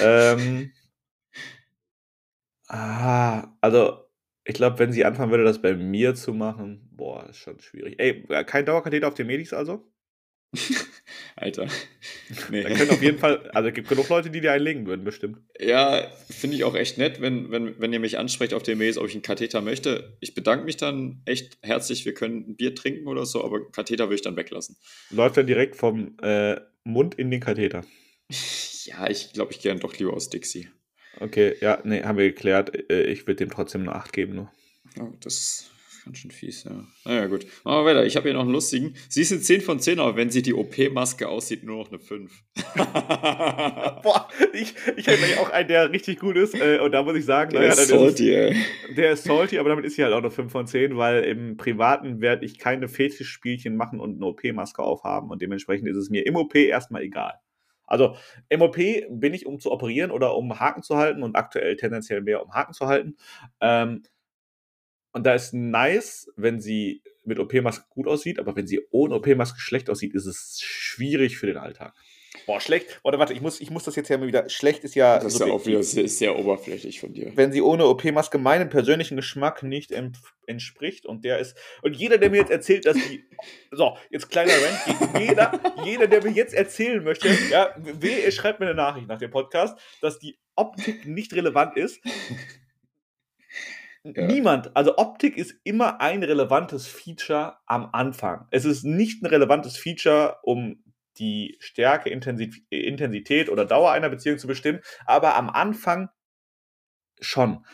[0.00, 0.72] Ähm,
[2.68, 4.04] ah, also
[4.44, 7.98] ich glaube, wenn sie anfangen würde, das bei mir zu machen, boah, ist schon schwierig.
[7.98, 9.90] Ey, kein Dauerkatheter auf den Medis also?
[11.36, 11.68] Alter.
[12.50, 12.62] Nee.
[12.62, 15.38] Da können auf jeden Fall, also es gibt genug Leute, die dir einlegen würden, bestimmt.
[15.60, 18.96] Ja, finde ich auch echt nett, wenn, wenn, wenn ihr mich ansprecht auf der Mails,
[18.96, 20.16] ob ich einen Katheter möchte.
[20.20, 24.04] Ich bedanke mich dann echt herzlich, wir können ein Bier trinken oder so, aber Katheter
[24.04, 24.76] würde ich dann weglassen.
[25.10, 27.84] Läuft dann direkt vom äh, Mund in den Katheter.
[28.84, 30.68] Ja, ich glaube, ich gehe dann doch lieber aus Dixie.
[31.20, 32.90] Okay, ja, nee, haben wir geklärt.
[32.90, 34.52] Äh, ich würde dem trotzdem eine 8 geben nur.
[34.96, 35.70] Ja, das
[36.04, 36.84] Ganz schön fies, ja.
[37.06, 37.46] Naja, gut.
[37.64, 38.04] Machen wir weiter.
[38.04, 38.94] Ich habe hier noch einen lustigen.
[39.08, 41.98] Sie ist eine 10 von 10, aber wenn sie die OP-Maske aussieht, nur noch eine
[41.98, 42.30] 5.
[42.74, 46.54] Boah, ich, ich hätte auch einen, der richtig gut ist.
[46.54, 48.94] Äh, und da muss ich sagen, der naja, ist salty, ist, ey.
[48.96, 51.56] Der ist salty, aber damit ist sie halt auch eine 5 von 10, weil im
[51.56, 55.30] Privaten werde ich keine Fetischspielchen machen und eine OP-Maske aufhaben.
[55.30, 57.40] Und dementsprechend ist es mir im OP erstmal egal.
[57.86, 58.16] Also
[58.48, 62.22] im OP bin ich, um zu operieren oder um Haken zu halten und aktuell tendenziell
[62.22, 63.16] mehr um Haken zu halten.
[63.60, 64.02] Ähm,
[65.12, 69.60] und da ist nice, wenn sie mit OP-Maske gut aussieht, aber wenn sie ohne OP-Maske
[69.60, 71.94] schlecht aussieht, ist es schwierig für den Alltag.
[72.46, 73.00] Boah, schlecht.
[73.02, 74.48] Warte, warte, ich muss, ich muss das jetzt ja mal wieder.
[74.48, 75.18] Schlecht ist ja.
[75.18, 77.32] Das ist ja auch wieder sehr, sehr oberflächlich von dir.
[77.34, 79.92] Wenn sie ohne OP-Maske meinem persönlichen Geschmack nicht
[80.46, 81.56] entspricht und der ist.
[81.82, 83.24] Und jeder, der mir jetzt erzählt, dass die.
[83.70, 85.18] So, jetzt kleiner Rant.
[85.18, 89.30] Jeder, jeder, der mir jetzt erzählen möchte, ja, weh, schreibt mir eine Nachricht nach dem
[89.30, 92.00] Podcast, dass die Optik nicht relevant ist.
[94.04, 94.26] Ja.
[94.26, 98.46] Niemand, also Optik ist immer ein relevantes Feature am Anfang.
[98.50, 100.84] Es ist nicht ein relevantes Feature, um
[101.18, 106.08] die Stärke, Intensität oder Dauer einer Beziehung zu bestimmen, aber am Anfang
[107.20, 107.64] schon.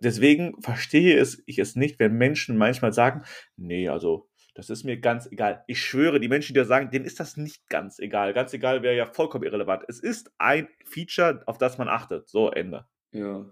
[0.00, 3.22] Deswegen verstehe es, ich es nicht, wenn Menschen manchmal sagen,
[3.56, 5.64] nee, also das ist mir ganz egal.
[5.66, 8.34] Ich schwöre, die Menschen, die da sagen, denen ist das nicht ganz egal.
[8.34, 9.84] Ganz egal wäre ja vollkommen irrelevant.
[9.88, 12.28] Es ist ein Feature, auf das man achtet.
[12.28, 12.84] So, Ende.
[13.12, 13.46] Ja.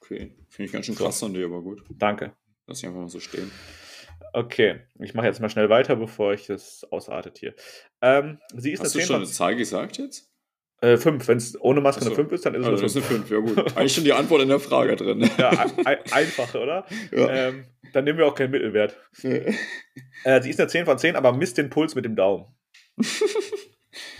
[0.00, 0.34] Okay.
[0.48, 1.84] Finde ich ganz schön krass an dir, aber gut.
[1.90, 2.32] Danke.
[2.66, 3.50] Lass ich einfach mal so stehen.
[4.32, 7.54] Okay, ich mache jetzt mal schnell weiter, bevor ich das ausartet hier.
[8.00, 10.30] Ähm, sie ist Hast du schon eine Zahl gesagt jetzt?
[10.82, 11.28] Äh, fünf.
[11.28, 12.10] Wenn es ohne Maske Achso.
[12.10, 13.30] eine 5 ist, dann ist also es eine 5.
[13.30, 13.76] Ja, gut.
[13.76, 15.28] Eigentlich schon die Antwort in der Frage drin.
[15.38, 15.50] ja,
[15.84, 16.86] ein, einfach, oder?
[17.12, 17.28] Ja.
[17.28, 18.96] Ähm, dann nehmen wir auch keinen Mittelwert.
[19.22, 19.52] äh,
[20.40, 22.46] sie ist eine 10 von 10, aber misst den Puls mit dem Daumen.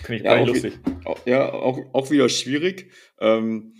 [0.02, 0.78] Finde ich ja, nicht lustig.
[1.24, 2.90] Wie, ja, auch, auch wieder schwierig.
[3.20, 3.74] Ähm,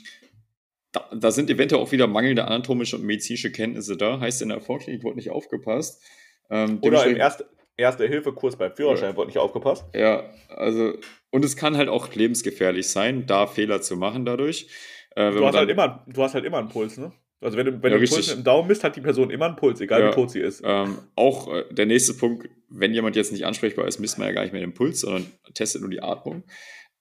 [0.92, 4.20] da, da, sind eventuell auch wieder mangelnde anatomische und medizinische Kenntnisse da.
[4.20, 6.02] Heißt, in der Vorklinik wurde nicht aufgepasst.
[6.50, 9.16] Ähm, Oder im Erste, Erste-Hilfe-Kurs beim Führerschein ja.
[9.16, 9.84] wurde nicht aufgepasst.
[9.94, 10.94] Ja, also,
[11.30, 14.68] und es kann halt auch lebensgefährlich sein, da Fehler zu machen dadurch.
[15.16, 17.12] Äh, du, hast halt immer, du hast halt immer einen Puls, ne?
[17.42, 19.56] Also wenn du, wenn ja, du Puls im Daumen misst, hat die Person immer einen
[19.56, 20.62] Puls, egal ja, wie tot sie ist.
[20.62, 24.34] Ähm, auch äh, der nächste Punkt, wenn jemand jetzt nicht ansprechbar ist, misst man ja
[24.34, 26.44] gar nicht mehr den Puls, sondern testet nur die Atmung.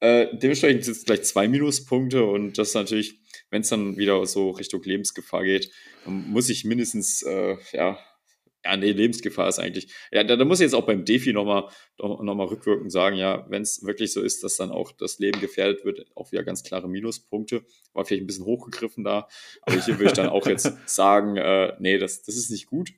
[0.01, 3.19] Äh, dementsprechend sind es gleich zwei Minuspunkte und das natürlich
[3.49, 5.71] wenn es dann wieder so Richtung Lebensgefahr geht,
[6.05, 7.97] muss ich mindestens äh, ja,
[8.65, 9.93] ja, nee, Lebensgefahr ist eigentlich.
[10.11, 13.45] Ja, da, da muss ich jetzt auch beim Defi nochmal noch mal rückwirkend sagen, ja,
[13.49, 16.63] wenn es wirklich so ist, dass dann auch das Leben gefährdet wird, auch wieder ganz
[16.63, 17.63] klare Minuspunkte.
[17.93, 19.29] War vielleicht ein bisschen hochgegriffen da.
[19.61, 22.91] Aber hier würde ich dann auch jetzt sagen, äh, nee, das, das ist nicht gut.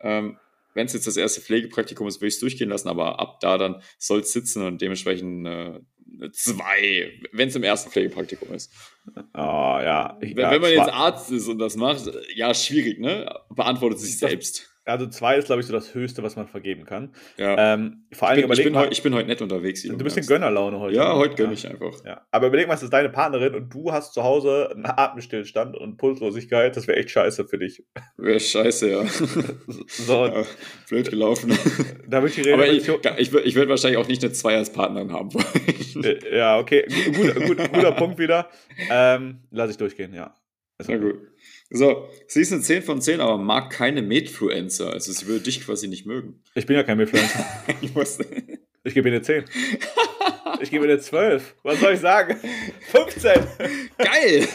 [0.00, 0.38] Ähm,
[0.74, 3.58] wenn es jetzt das erste Pflegepraktikum ist, würde ich es durchgehen lassen, aber ab da
[3.58, 5.80] dann soll es sitzen und dementsprechend äh,
[6.32, 8.72] zwei, wenn es im ersten Pflegepraktikum ist.
[9.34, 10.16] Oh, ja.
[10.20, 13.32] wenn, ja, wenn man jetzt Arzt ist und das macht, ja, schwierig, ne?
[13.50, 14.69] Beantwortet sich selbst.
[14.84, 17.12] Also zwei ist, glaube ich, so das Höchste, was man vergeben kann.
[17.36, 17.74] Ja.
[17.74, 19.82] Ähm, vor allem ich, bin, ich, bin, heute nett unterwegs.
[19.82, 20.96] Du bist in Gönnerlaune heute.
[20.96, 21.92] Ja, heute gönne ich einfach.
[22.04, 22.26] Ja.
[22.30, 25.98] Aber überleg mal, es ist deine Partnerin und du hast zu Hause einen Atemstillstand und
[25.98, 26.76] Pulslosigkeit.
[26.76, 27.84] Das wäre echt scheiße für dich.
[28.16, 29.04] Wäre scheiße, ja.
[29.86, 30.26] so.
[30.26, 30.44] Ja,
[30.88, 31.56] blöd gelaufen.
[32.08, 35.12] Damit die Rede Aber ich, ich, ich würde wahrscheinlich auch nicht eine Zwei als Partnerin
[35.12, 36.04] haben wollen.
[36.04, 36.86] Äh, ja, okay.
[37.14, 38.48] Gut, gut, guter Punkt wieder.
[38.90, 40.34] Ähm, lass ich durchgehen, ja.
[40.88, 41.16] Na gut.
[41.70, 44.92] So, sie ist eine 10 von 10, aber mag keine Medfluencer.
[44.92, 46.42] Also sie würde dich quasi nicht mögen.
[46.54, 47.44] Ich bin ja kein Medfluencer.
[47.80, 47.94] ich,
[48.84, 49.44] ich gebe ihr eine 10.
[50.62, 51.56] Ich gebe ihr eine 12.
[51.62, 52.36] Was soll ich sagen?
[52.90, 53.32] 15.
[53.96, 54.46] Geil.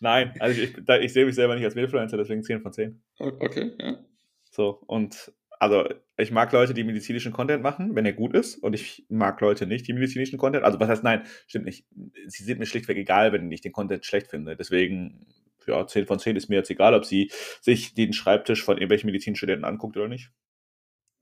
[0.00, 3.00] Nein, also ich, ich sehe mich selber nicht als Medfluencer, deswegen 10 von 10.
[3.18, 4.04] Okay, ja.
[4.50, 8.56] So, und also ich mag Leute, die medizinischen Content machen, wenn er gut ist.
[8.56, 10.64] Und ich mag Leute nicht, die medizinischen Content.
[10.64, 11.86] Also was heißt nein, stimmt nicht.
[12.26, 14.56] Sie sind mir schlichtweg egal, wenn ich den Content schlecht finde.
[14.56, 15.26] Deswegen
[15.66, 17.30] ja, 10 von 10 ist mir jetzt egal, ob sie
[17.60, 20.30] sich den Schreibtisch von irgendwelchen Medizinstudenten anguckt oder nicht.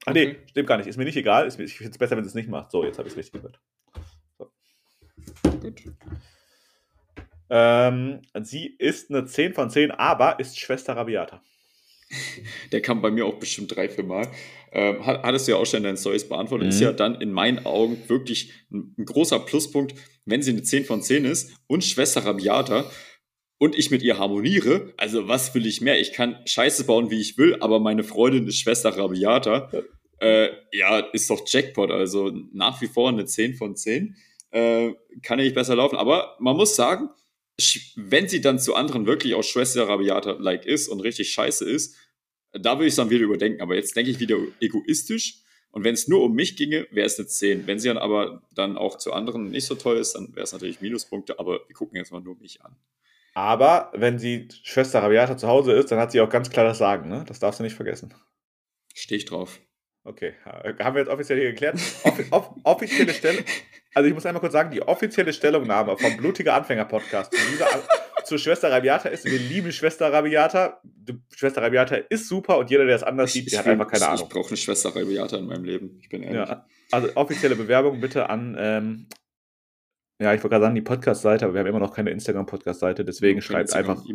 [0.05, 0.27] Ah, okay.
[0.27, 0.89] nee, stimmt gar nicht.
[0.89, 1.47] Ist mir nicht egal.
[1.47, 2.71] Ist, ich finde es besser, wenn sie es nicht macht.
[2.71, 3.61] So, jetzt habe ich es richtig gehört.
[4.39, 4.51] So.
[5.61, 5.83] Gut.
[7.51, 11.43] Ähm, sie ist eine 10 von 10, aber ist Schwester Rabiata.
[12.73, 14.29] Der kam bei mir auch bestimmt drei, vier Mal.
[14.73, 16.67] Ähm, hattest du ja auch schon in deinen Stories beantwortet.
[16.67, 16.71] Mhm.
[16.71, 19.95] Ist ja dann in meinen Augen wirklich ein, ein, großer Pluspunkt,
[20.25, 22.91] wenn sie eine 10 von 10 ist und Schwester Rabiata
[23.59, 26.01] und ich mit ihr harmoniere, also was will ich mehr?
[26.01, 29.71] Ich kann Scheiße bauen, wie ich will, aber meine Freundin ist Schwester Rabiata.
[30.21, 34.17] Äh, ja, ist doch Jackpot, also nach wie vor eine 10 von 10.
[34.51, 37.11] Äh, kann ja nicht besser laufen, aber man muss sagen,
[37.97, 41.97] wenn sie dann zu anderen wirklich auch Schwester Rabiata-like ist und richtig scheiße ist,
[42.53, 43.61] da würde ich es dann wieder überdenken.
[43.61, 45.39] Aber jetzt denke ich wieder egoistisch.
[45.71, 47.67] Und wenn es nur um mich ginge, wäre es eine 10.
[47.67, 50.53] Wenn sie dann aber dann auch zu anderen nicht so toll ist, dann wäre es
[50.53, 51.39] natürlich Minuspunkte.
[51.39, 52.77] Aber wir gucken jetzt mal nur mich an.
[53.35, 56.77] Aber wenn sie Schwester Rabiata zu Hause ist, dann hat sie auch ganz klar das
[56.77, 57.25] Sagen, ne?
[57.27, 58.13] Das darfst du nicht vergessen.
[58.95, 59.61] Stehe ich drauf.
[60.05, 61.79] Okay, haben wir jetzt offiziell hier geklärt.
[62.03, 63.45] Offi off offizielle Stelle,
[63.95, 67.41] also ich muss einmal kurz sagen, die offizielle Stellungnahme vom Blutiger Anfänger Podcast zu,
[68.25, 70.81] zu Schwester Rabiata ist, wir lieben Schwester Rabiata.
[71.35, 74.27] Schwester Rabiata ist super und jeder, der es anders sieht, der hat einfach keine Ahnung.
[74.29, 76.49] Ich brauche eine Schwester Rabiata in meinem Leben, ich bin ehrlich.
[76.49, 79.07] Ja, also offizielle Bewerbung bitte an ähm,
[80.23, 83.39] ja, ich wollte gerade sagen, die Podcast-Seite, aber wir haben immer noch keine Instagram-Podcast-Seite, deswegen
[83.39, 84.05] ja, schreibt einfach.
[84.07, 84.15] E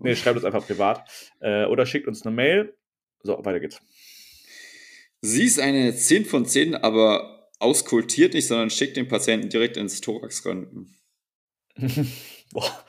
[0.00, 1.06] nee, schreibt uns einfach privat.
[1.40, 2.74] Äh, oder schickt uns eine Mail.
[3.22, 3.78] So, weiter geht's.
[5.20, 10.00] Sie ist eine 10 von 10, aber auskultiert nicht, sondern schickt den Patienten direkt ins
[10.00, 10.96] Thoraxröntgen.
[12.52, 12.84] Boah.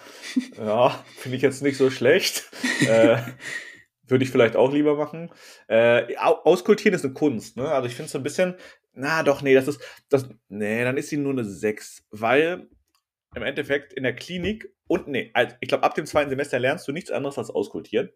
[0.58, 2.50] Ja, finde ich jetzt nicht so schlecht.
[2.88, 3.18] äh,
[4.08, 5.32] würde ich vielleicht auch lieber machen.
[5.68, 7.70] Äh, auskultieren ist eine Kunst, ne?
[7.70, 8.56] Also ich finde es so ein bisschen,
[8.94, 12.68] na doch, nee, das ist, das, nee, dann ist sie nur eine 6, weil
[13.36, 16.88] im Endeffekt in der Klinik und, nee, also ich glaube, ab dem zweiten Semester lernst
[16.88, 18.10] du nichts anderes als auskultieren.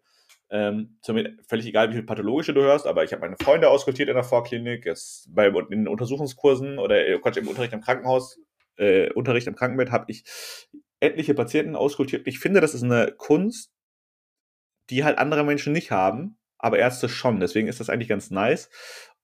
[0.50, 4.08] Ähm, zumindest völlig egal, wie viel pathologische du hörst, aber ich habe meine Freunde auskultiert
[4.08, 8.38] in der Vorklinik, jetzt bei in den Untersuchungskursen oder äh, Quatsch, im Unterricht im Krankenhaus,
[8.76, 10.24] äh, Unterricht im Krankenbett habe ich
[11.04, 12.26] etliche Patienten auskultiert.
[12.26, 13.70] Ich finde, das ist eine Kunst,
[14.90, 17.40] die halt andere Menschen nicht haben, aber Ärzte schon.
[17.40, 18.70] Deswegen ist das eigentlich ganz nice.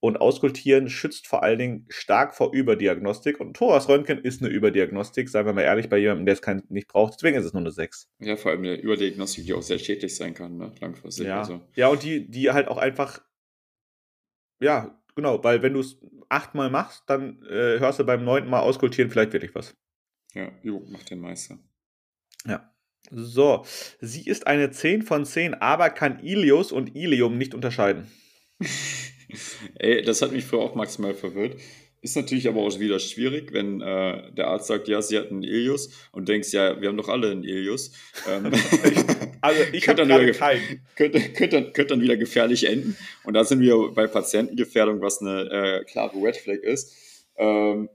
[0.02, 3.38] Und Auskultieren schützt vor allen Dingen stark vor Überdiagnostik.
[3.38, 6.88] Und Thoraxröntgen ist eine Überdiagnostik, seien wir mal ehrlich, bei jemandem, der es kein, nicht
[6.88, 7.14] braucht.
[7.14, 8.08] Deswegen ist es nur eine 6.
[8.18, 10.72] Ja, vor allem eine Überdiagnostik, die auch sehr schädlich sein kann, ne?
[10.80, 11.26] langfristig.
[11.26, 11.60] Ja, also.
[11.74, 13.20] ja und die, die halt auch einfach,
[14.58, 15.98] ja, genau, weil wenn du es
[16.30, 19.76] achtmal machst, dann äh, hörst du beim neunten Mal Auskultieren vielleicht wirklich was.
[20.32, 21.58] Ja, Übung macht den Meister.
[22.46, 22.70] Ja.
[23.10, 23.64] So,
[24.00, 28.10] sie ist eine 10 von 10, aber kann Ilios und Ilium nicht unterscheiden.
[29.78, 31.56] Ey, das hat mich früher auch maximal verwirrt.
[32.02, 35.42] Ist natürlich aber auch wieder schwierig, wenn äh, der Arzt sagt, ja, sie hat einen
[35.42, 37.92] Ilius und denkst, ja, wir haben doch alle einen Ilius.
[38.26, 38.46] Ähm,
[39.42, 40.86] also ich habe gerade keinen.
[40.96, 42.96] Könnte, könnte, könnte dann wieder gefährlich enden.
[43.24, 47.26] Und da sind wir bei Patientengefährdung, was eine äh, klare Red Flag ist.
[47.36, 47.90] Ähm,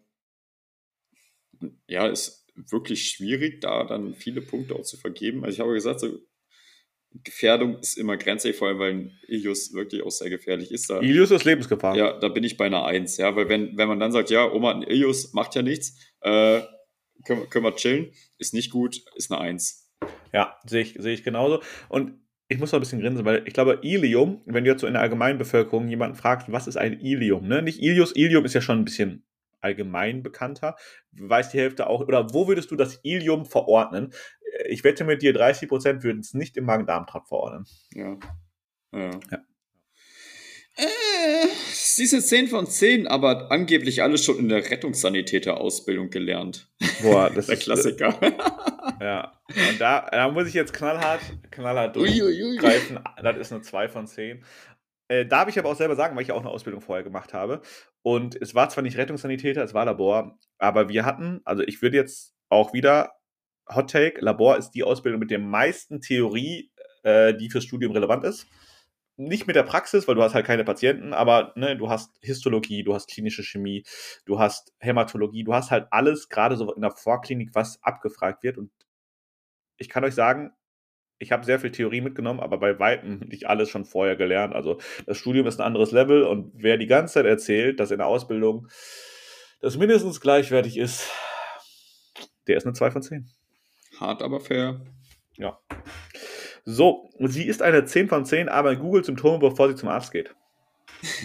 [1.87, 5.43] ja, ist wirklich schwierig, da dann viele Punkte auch zu vergeben.
[5.43, 6.19] Also ich habe gesagt, so
[7.23, 10.89] Gefährdung ist immer grenzfähig, vor allem weil Ilius wirklich auch sehr gefährlich ist.
[10.89, 11.95] Da, Ilius ist Lebensgefahr.
[11.95, 14.51] Ja, da bin ich bei einer Eins, ja, weil wenn, wenn man dann sagt, ja,
[14.51, 16.61] Oma, ein Ilius macht ja nichts, äh,
[17.25, 19.93] können, können wir chillen, ist nicht gut, ist eine Eins.
[20.33, 21.61] Ja, sehe ich, sehe ich genauso.
[21.89, 24.87] Und ich muss noch ein bisschen grinsen, weil ich glaube, Ilium, wenn du jetzt so
[24.87, 27.61] in der allgemeinen Bevölkerung jemanden fragst, was ist ein Ilium, ne?
[27.61, 29.25] Nicht Ilius, Ilium ist ja schon ein bisschen
[29.65, 30.75] allgemein bekannter.
[31.11, 34.13] Weiß die Hälfte auch, oder wo würdest du das Ilium verordnen?
[34.69, 37.65] Ich wette mit dir, 30% würden es nicht im Magen-Darm-Trakt verordnen.
[37.93, 38.17] Ja.
[38.93, 39.09] Ja.
[39.31, 39.39] ja.
[40.77, 46.69] Äh, sie sind 10 von 10, aber angeblich alles schon in der Rettungssanitäter-Ausbildung gelernt.
[47.01, 48.13] Boah, das der ist Klassiker.
[49.01, 52.99] ja, und da, da muss ich jetzt knallhart, knallhart durchgreifen.
[53.21, 54.43] Das ist eine 2 von 10.
[55.07, 57.33] Äh, darf ich aber auch selber sagen, weil ich ja auch eine Ausbildung vorher gemacht
[57.33, 57.61] habe.
[58.05, 61.97] Und es war zwar nicht Rettungssanitäter, es war Labor, aber wir hatten, also ich würde
[61.97, 63.13] jetzt auch wieder
[63.73, 68.23] Hot Take, Labor ist die Ausbildung mit der meisten Theorie, äh, die fürs Studium relevant
[68.23, 68.47] ist
[69.17, 72.83] nicht mit der Praxis, weil du hast halt keine Patienten, aber ne, du hast Histologie,
[72.83, 73.83] du hast klinische Chemie,
[74.25, 78.57] du hast Hämatologie, du hast halt alles, gerade so in der Vorklinik, was abgefragt wird.
[78.57, 78.71] Und
[79.77, 80.51] ich kann euch sagen,
[81.17, 84.53] ich habe sehr viel Theorie mitgenommen, aber bei weitem nicht alles schon vorher gelernt.
[84.53, 87.99] Also das Studium ist ein anderes Level und wer die ganze Zeit erzählt, dass in
[87.99, 88.67] der Ausbildung
[89.61, 91.09] das mindestens gleichwertig ist,
[92.47, 93.29] der ist eine 2 von 10.
[93.99, 94.81] Hart, aber fair.
[95.37, 95.59] Ja.
[96.65, 100.35] So, sie ist eine 10 von 10, aber googelt Symptome, bevor sie zum Arzt geht.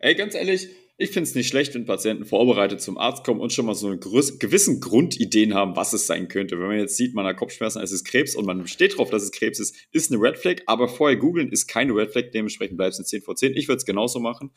[0.00, 0.68] Ey, ganz ehrlich,
[1.00, 3.86] ich finde es nicht schlecht, wenn Patienten vorbereitet zum Arzt kommen und schon mal so
[3.86, 6.58] eine gewissen Grundideen haben, was es sein könnte.
[6.58, 9.22] Wenn man jetzt sieht, man hat Kopfschmerzen, es ist Krebs und man steht drauf, dass
[9.22, 12.76] es Krebs ist, ist eine Red Flag, aber vorher googeln ist keine Red Flag, dementsprechend
[12.76, 13.54] bleibt es eine 10 von 10.
[13.54, 14.50] Ich würde es genauso machen,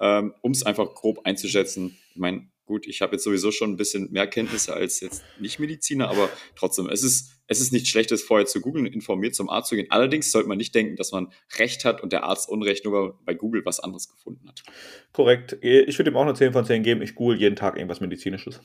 [0.00, 1.96] ähm, um es einfach grob einzuschätzen.
[2.10, 6.08] Ich meine, gut, ich habe jetzt sowieso schon ein bisschen mehr Kenntnisse als jetzt Nicht-Mediziner,
[6.08, 9.76] aber trotzdem, es ist, es ist nichts Schlechtes, vorher zu googeln, informiert zum Arzt zu
[9.76, 9.86] gehen.
[9.90, 13.34] Allerdings sollte man nicht denken, dass man Recht hat und der Arzt Unrecht nur bei
[13.34, 14.64] Google was anderes gefunden hat.
[15.12, 15.56] Korrekt.
[15.62, 17.02] Ich würde ihm auch eine 10 von 10 geben.
[17.02, 18.60] Ich google jeden Tag irgendwas Medizinisches.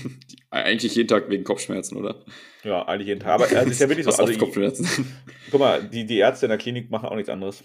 [0.50, 2.24] eigentlich jeden Tag wegen Kopfschmerzen, oder?
[2.62, 3.34] Ja, eigentlich jeden Tag.
[3.34, 4.12] Aber also, ist ja wirklich so.
[4.22, 4.86] Also, Kopfschmerzen.
[5.50, 7.64] guck mal, die, die Ärzte in der Klinik machen auch nichts anderes.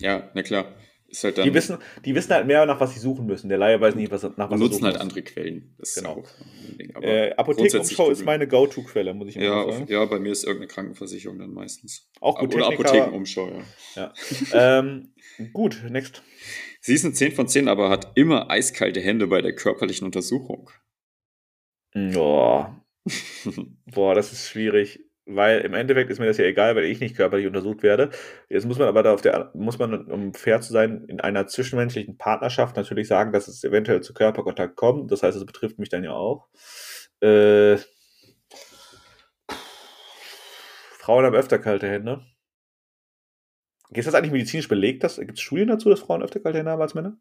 [0.00, 0.74] Ja, na klar.
[1.22, 3.48] Halt die, wissen, die wissen halt mehr, nach was sie suchen müssen.
[3.48, 5.02] Der Laie weiß nicht, was, nach was sie nutzen halt muss.
[5.02, 5.74] andere Quellen.
[5.78, 6.22] Das genau.
[7.00, 9.86] Äh, Apothekenumschau ist meine Go-To-Quelle, muss ich ja, sagen.
[9.88, 12.10] Ja, bei mir ist irgendeine Krankenversicherung dann meistens.
[12.20, 12.54] Auch gut.
[12.54, 13.50] Oder Apothekenumschau,
[13.96, 14.12] ja.
[14.52, 14.78] ja.
[14.80, 15.14] ähm,
[15.54, 16.22] gut, next.
[16.80, 20.70] Sie ist ein 10 von 10, aber hat immer eiskalte Hände bei der körperlichen Untersuchung.
[21.94, 22.84] Boah.
[23.86, 27.16] Boah, das ist schwierig weil im Endeffekt ist mir das ja egal, weil ich nicht
[27.16, 28.10] körperlich untersucht werde.
[28.48, 31.46] Jetzt muss man aber da auf der, muss man, um fair zu sein, in einer
[31.46, 35.12] zwischenmenschlichen Partnerschaft natürlich sagen, dass es eventuell zu Körperkontakt kommt.
[35.12, 36.48] Das heißt, es betrifft mich dann ja auch.
[37.20, 37.76] Äh,
[40.98, 42.24] Frauen haben öfter kalte Hände.
[43.90, 45.02] Ist das eigentlich medizinisch belegt?
[45.02, 47.18] Gibt es Studien dazu, dass Frauen öfter kalte Hände haben als Männer?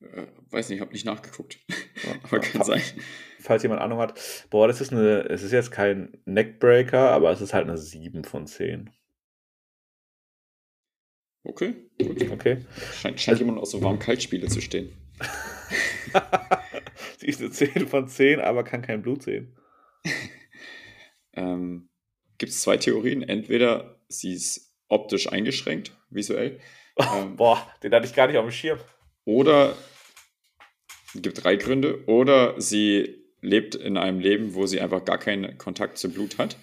[0.00, 1.58] Äh, weiß nicht, habe nicht nachgeguckt.
[2.04, 2.82] Ja, aber kann sein.
[3.46, 4.18] Falls jemand Ahnung hat.
[4.50, 8.24] Boah, das ist eine, es ist jetzt kein Neckbreaker, aber es ist halt eine 7
[8.24, 8.90] von 10.
[11.44, 12.30] Okay, gut.
[12.30, 12.66] Okay.
[12.92, 14.92] Scheint, scheint also, jemand aus so warm Kaltspiele zu stehen.
[17.18, 19.56] Sie ist eine 10 von 10, aber kann kein Blut sehen.
[21.34, 21.88] ähm,
[22.38, 23.22] Gibt es zwei Theorien?
[23.22, 26.60] Entweder sie ist optisch eingeschränkt, visuell.
[26.98, 28.78] Ähm, Boah, den hatte ich gar nicht auf dem Schirm.
[29.26, 29.76] Oder
[31.14, 32.02] es gibt drei Gründe.
[32.06, 36.56] Oder sie lebt in einem Leben, wo sie einfach gar keinen Kontakt zum Blut hat.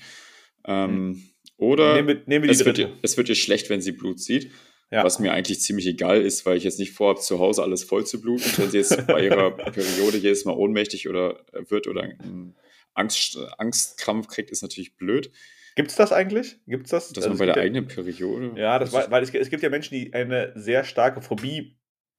[0.66, 1.24] Ähm, mhm.
[1.58, 4.52] Oder nehme, nehme es, wird ihr, es wird ihr schlecht, wenn sie Blut sieht.
[4.92, 5.04] Ja.
[5.04, 8.06] Was mir eigentlich ziemlich egal ist, weil ich jetzt nicht vorhabe, zu Hause alles voll
[8.06, 8.46] zu bluten.
[8.58, 12.56] Wenn sie jetzt bei ihrer Periode jedes Mal ohnmächtig oder wird oder einen
[12.94, 15.32] Angst, Angstkrampf kriegt, ist natürlich blöd.
[15.76, 16.58] Gibt es das eigentlich?
[16.68, 17.12] Gibt's das?
[17.12, 18.54] Dass also man bei der eigenen Periode.
[18.56, 21.76] Ja, das weil es, es, gibt ja Menschen, die eine sehr starke Phobie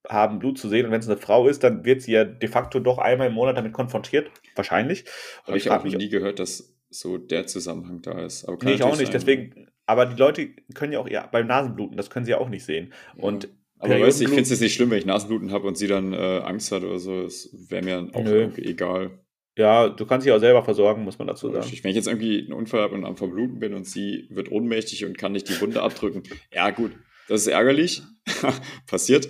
[0.09, 0.87] haben, Blut zu sehen.
[0.87, 3.35] Und wenn es eine Frau ist, dann wird sie ja de facto doch einmal im
[3.35, 4.31] Monat damit konfrontiert.
[4.55, 5.05] Wahrscheinlich.
[5.47, 8.45] Und ich habe nie gehört, dass so der Zusammenhang da ist.
[8.45, 9.13] Aber nee, ich auch nicht.
[9.13, 9.13] Sein.
[9.13, 12.49] Deswegen, aber die Leute können ja auch ja, beim Nasenbluten, das können sie ja auch
[12.49, 12.93] nicht sehen.
[13.17, 13.49] Und
[13.79, 15.89] aber weißt du, ich finde es jetzt nicht schlimm, wenn ich Nasenbluten habe und sie
[15.89, 17.23] dann äh, Angst hat oder so.
[17.23, 18.51] Das wäre mir auch Nö.
[18.57, 19.19] egal.
[19.57, 21.67] Ja, du kannst dich auch selber versorgen, muss man dazu sagen.
[21.83, 25.05] Wenn ich jetzt irgendwie einen Unfall habe und am Verbluten bin und sie wird ohnmächtig
[25.05, 26.93] und kann nicht die Wunde abdrücken, ja gut,
[27.29, 28.03] das ist ärgerlich.
[28.87, 29.29] Passiert.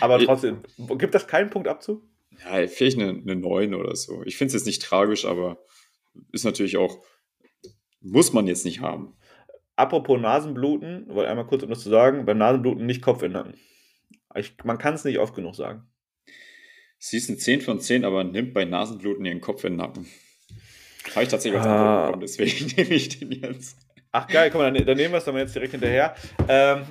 [0.00, 0.62] Aber trotzdem,
[0.98, 2.02] gibt das keinen Punktabzug?
[2.44, 4.22] Ja, vielleicht eine, eine 9 oder so.
[4.24, 5.58] Ich finde es jetzt nicht tragisch, aber
[6.32, 7.02] ist natürlich auch,
[8.00, 9.16] muss man jetzt nicht haben.
[9.74, 13.54] Apropos Nasenbluten, wollte einmal kurz um das zu sagen, beim Nasenbluten nicht Kopf in Nacken.
[14.34, 15.86] Ich, man kann es nicht oft genug sagen.
[16.98, 20.06] Sie ist eine 10 von 10, aber nimmt bei Nasenbluten ihren Kopf in den Nacken.
[21.14, 22.06] Habe ich tatsächlich als Antwort ah.
[22.06, 23.85] bekommen, deswegen nehme ich den jetzt.
[24.18, 26.14] Ach geil, komm mal, dann, dann nehmen wir es dann jetzt direkt hinterher.
[26.48, 26.84] Ähm,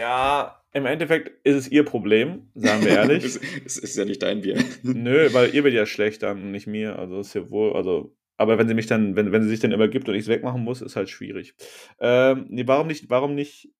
[0.00, 3.22] ja, im Endeffekt ist es ihr Problem, sagen wir ehrlich.
[3.66, 4.56] es, ist ja nicht dein Bier.
[4.82, 6.98] Nö, weil ihr wird ja schlecht dann, nicht mir.
[6.98, 9.72] Also ist ja wohl, also aber wenn sie mich dann, wenn, wenn sie sich dann
[9.72, 11.54] immer gibt und ich es wegmachen muss, ist halt schwierig.
[12.00, 13.70] Ähm, nee, warum nicht, warum nicht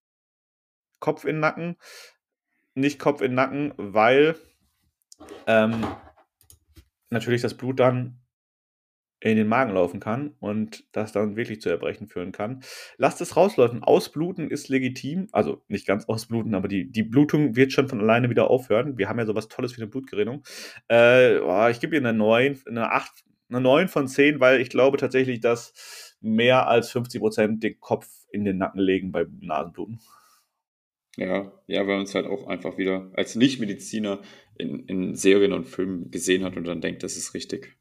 [1.00, 1.76] Kopf in Nacken?
[2.74, 4.36] Nicht Kopf in Nacken, weil
[5.46, 5.86] ähm,
[7.08, 8.20] natürlich das Blut dann
[9.20, 12.62] in den Magen laufen kann und das dann wirklich zu Erbrechen führen kann.
[12.98, 13.82] Lasst es rausläufen.
[13.82, 15.28] Ausbluten ist legitim.
[15.32, 18.96] Also nicht ganz ausbluten, aber die, die Blutung wird schon von alleine wieder aufhören.
[18.96, 20.44] Wir haben ja sowas Tolles wie eine Blutgerinnung.
[20.88, 24.70] Äh, oh, ich gebe ihr eine 9, eine 8, eine 9 von 10, weil ich
[24.70, 30.00] glaube tatsächlich, dass mehr als 50 Prozent den Kopf in den Nacken legen bei Nasenbluten.
[31.16, 34.20] Ja, ja, weil man es halt auch einfach wieder als Nichtmediziner
[34.56, 37.76] in, in Serien und Filmen gesehen hat und dann denkt, das ist richtig.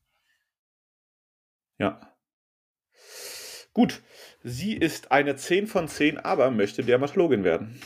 [1.78, 2.16] Ja.
[3.74, 4.02] Gut.
[4.44, 7.82] Sie ist eine 10 von 10, aber möchte Dermatologin werden.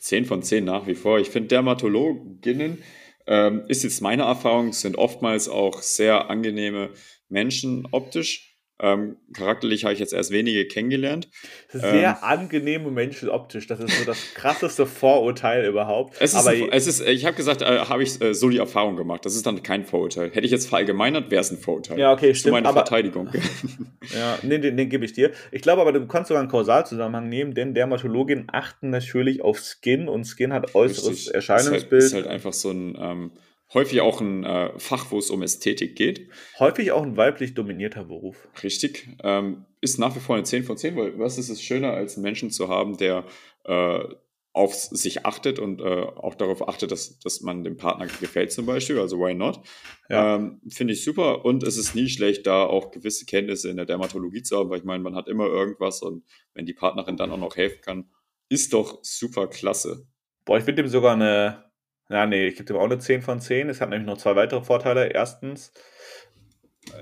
[0.00, 1.18] 10 von 10 nach wie vor.
[1.18, 2.82] Ich finde Dermatologinnen,
[3.26, 6.90] ähm, ist jetzt meine Erfahrung, sind oftmals auch sehr angenehme
[7.28, 8.49] Menschen optisch.
[8.82, 11.28] Ähm, charakterlich habe ich jetzt erst wenige kennengelernt.
[11.68, 13.66] Sehr ähm, angenehme Menschen optisch.
[13.66, 16.16] Das ist so das krasseste Vorurteil überhaupt.
[16.18, 18.58] Es ist, Aber ein, es ist ich habe gesagt, äh, habe ich äh, so die
[18.58, 19.26] Erfahrung gemacht.
[19.26, 20.30] Das ist dann kein Vorurteil.
[20.30, 21.98] Hätte ich jetzt verallgemeinert, wäre es ein Vorurteil.
[21.98, 22.50] Ja, okay, stimmt.
[22.50, 23.28] Zu meiner aber, Verteidigung.
[24.14, 25.30] ja, nee, den, den gebe ich dir.
[25.52, 30.08] Ich glaube aber, du kannst sogar einen Kausalzusammenhang nehmen, denn Dermatologinnen achten natürlich auf Skin
[30.08, 31.34] und Skin hat äußeres Richtig.
[31.34, 32.02] Erscheinungsbild.
[32.02, 32.96] Ist halt, ist halt einfach so ein.
[32.98, 33.30] Ähm,
[33.74, 36.28] häufig auch ein äh, Fach, wo es um Ästhetik geht.
[36.58, 38.48] Häufig auch ein weiblich dominierter Beruf.
[38.62, 39.08] Richtig.
[39.22, 42.16] Ähm, ist nach wie vor eine 10 von 10, weil was ist es schöner, als
[42.16, 43.24] einen Menschen zu haben, der
[43.64, 44.04] äh,
[44.52, 48.66] auf sich achtet und äh, auch darauf achtet, dass, dass man dem Partner gefällt zum
[48.66, 49.60] Beispiel, also why not?
[50.08, 50.36] Ja.
[50.36, 53.86] Ähm, Finde ich super und es ist nie schlecht, da auch gewisse Kenntnisse in der
[53.86, 57.30] Dermatologie zu haben, weil ich meine, man hat immer irgendwas und wenn die Partnerin dann
[57.30, 58.10] auch noch helfen kann,
[58.48, 60.08] ist doch super klasse.
[60.44, 61.69] Boah, ich finde dem sogar eine
[62.10, 63.68] ja, nee, ich gebe dem auch eine 10 von 10.
[63.68, 65.06] Es hat nämlich noch zwei weitere Vorteile.
[65.12, 65.72] Erstens,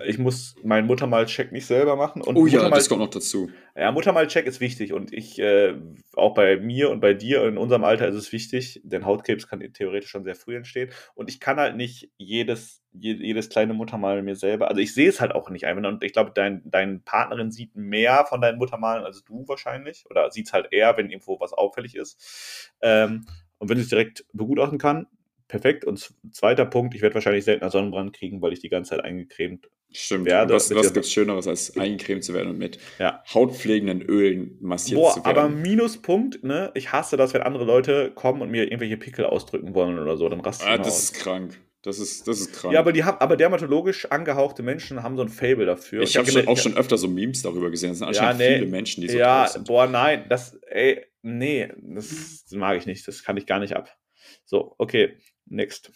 [0.06, 2.20] ich muss meinen Muttermalcheck nicht selber machen.
[2.20, 3.50] Und oh ja, das kommt noch dazu.
[3.76, 5.74] Ja, Muttermalcheck ist wichtig und ich, äh,
[6.14, 9.60] auch bei mir und bei dir in unserem Alter ist es wichtig, denn Hautkrebs kann
[9.72, 14.34] theoretisch schon sehr früh entstehen und ich kann halt nicht jedes, jedes kleine Muttermal mir
[14.34, 17.52] selber, also ich sehe es halt auch nicht einfach und ich glaube, dein, deine Partnerin
[17.52, 21.38] sieht mehr von deinen Muttermalen als du wahrscheinlich oder sieht es halt eher, wenn irgendwo
[21.38, 22.72] was auffällig ist.
[22.82, 23.26] Ähm,
[23.58, 25.06] und wenn sie es direkt begutachten kann,
[25.48, 25.84] perfekt.
[25.84, 29.68] Und zweiter Punkt, ich werde wahrscheinlich seltener Sonnenbrand kriegen, weil ich die ganze Zeit eingecremt
[29.90, 30.26] Stimmt.
[30.26, 30.54] werde.
[30.54, 33.22] Was, was gibt es Schöneres, als eingecremt zu werden und mit ja.
[33.32, 35.38] hautpflegenden Ölen massiert Boah, zu werden?
[35.38, 36.70] aber Minuspunkt, ne?
[36.74, 40.28] Ich hasse das, wenn andere Leute kommen und mir irgendwelche Pickel ausdrücken wollen oder so,
[40.28, 41.02] dann raste ich ah, Das aus.
[41.04, 41.58] ist krank.
[41.88, 42.74] Das ist, das ist krank.
[42.74, 46.02] Ja, aber die haben, aber dermatologisch angehauchte Menschen haben so ein Fable dafür.
[46.02, 47.92] Ich, habe auch schon öfter so Memes darüber gesehen.
[47.92, 49.66] Es sind anscheinend ja, nee, viele Menschen, die so Ja, sind.
[49.66, 53.08] boah, nein, das, ey, nee, das mag ich nicht.
[53.08, 53.96] Das kann ich gar nicht ab.
[54.44, 55.16] So, okay,
[55.46, 55.90] next.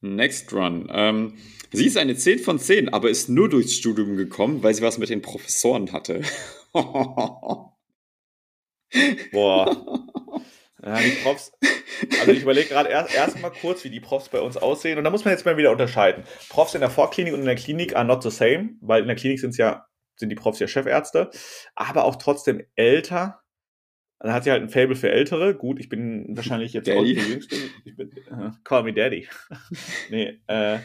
[0.00, 0.88] Next Run.
[0.92, 1.34] Ähm,
[1.72, 4.98] sie ist eine 10 von 10, aber ist nur durchs Studium gekommen, weil sie was
[4.98, 6.22] mit den Professoren hatte.
[6.72, 7.74] Boah.
[10.88, 11.52] Ja, die Profs.
[12.20, 14.98] Also ich überlege gerade erst erstmal kurz, wie die Profs bei uns aussehen.
[14.98, 16.24] Und da muss man jetzt mal wieder unterscheiden.
[16.48, 19.16] Profs in der Vorklinik und in der Klinik are not the same, weil in der
[19.16, 19.86] Klinik sind ja,
[20.16, 21.30] sind die Profs ja Chefärzte,
[21.74, 23.42] aber auch trotzdem älter
[24.20, 25.54] dann hat sie halt ein Fable für Ältere.
[25.54, 26.98] Gut, ich bin wahrscheinlich jetzt Daddy.
[26.98, 27.56] auch der Jüngste.
[27.84, 29.28] Ich bin, uh, call me Daddy.
[30.10, 30.78] nee, äh,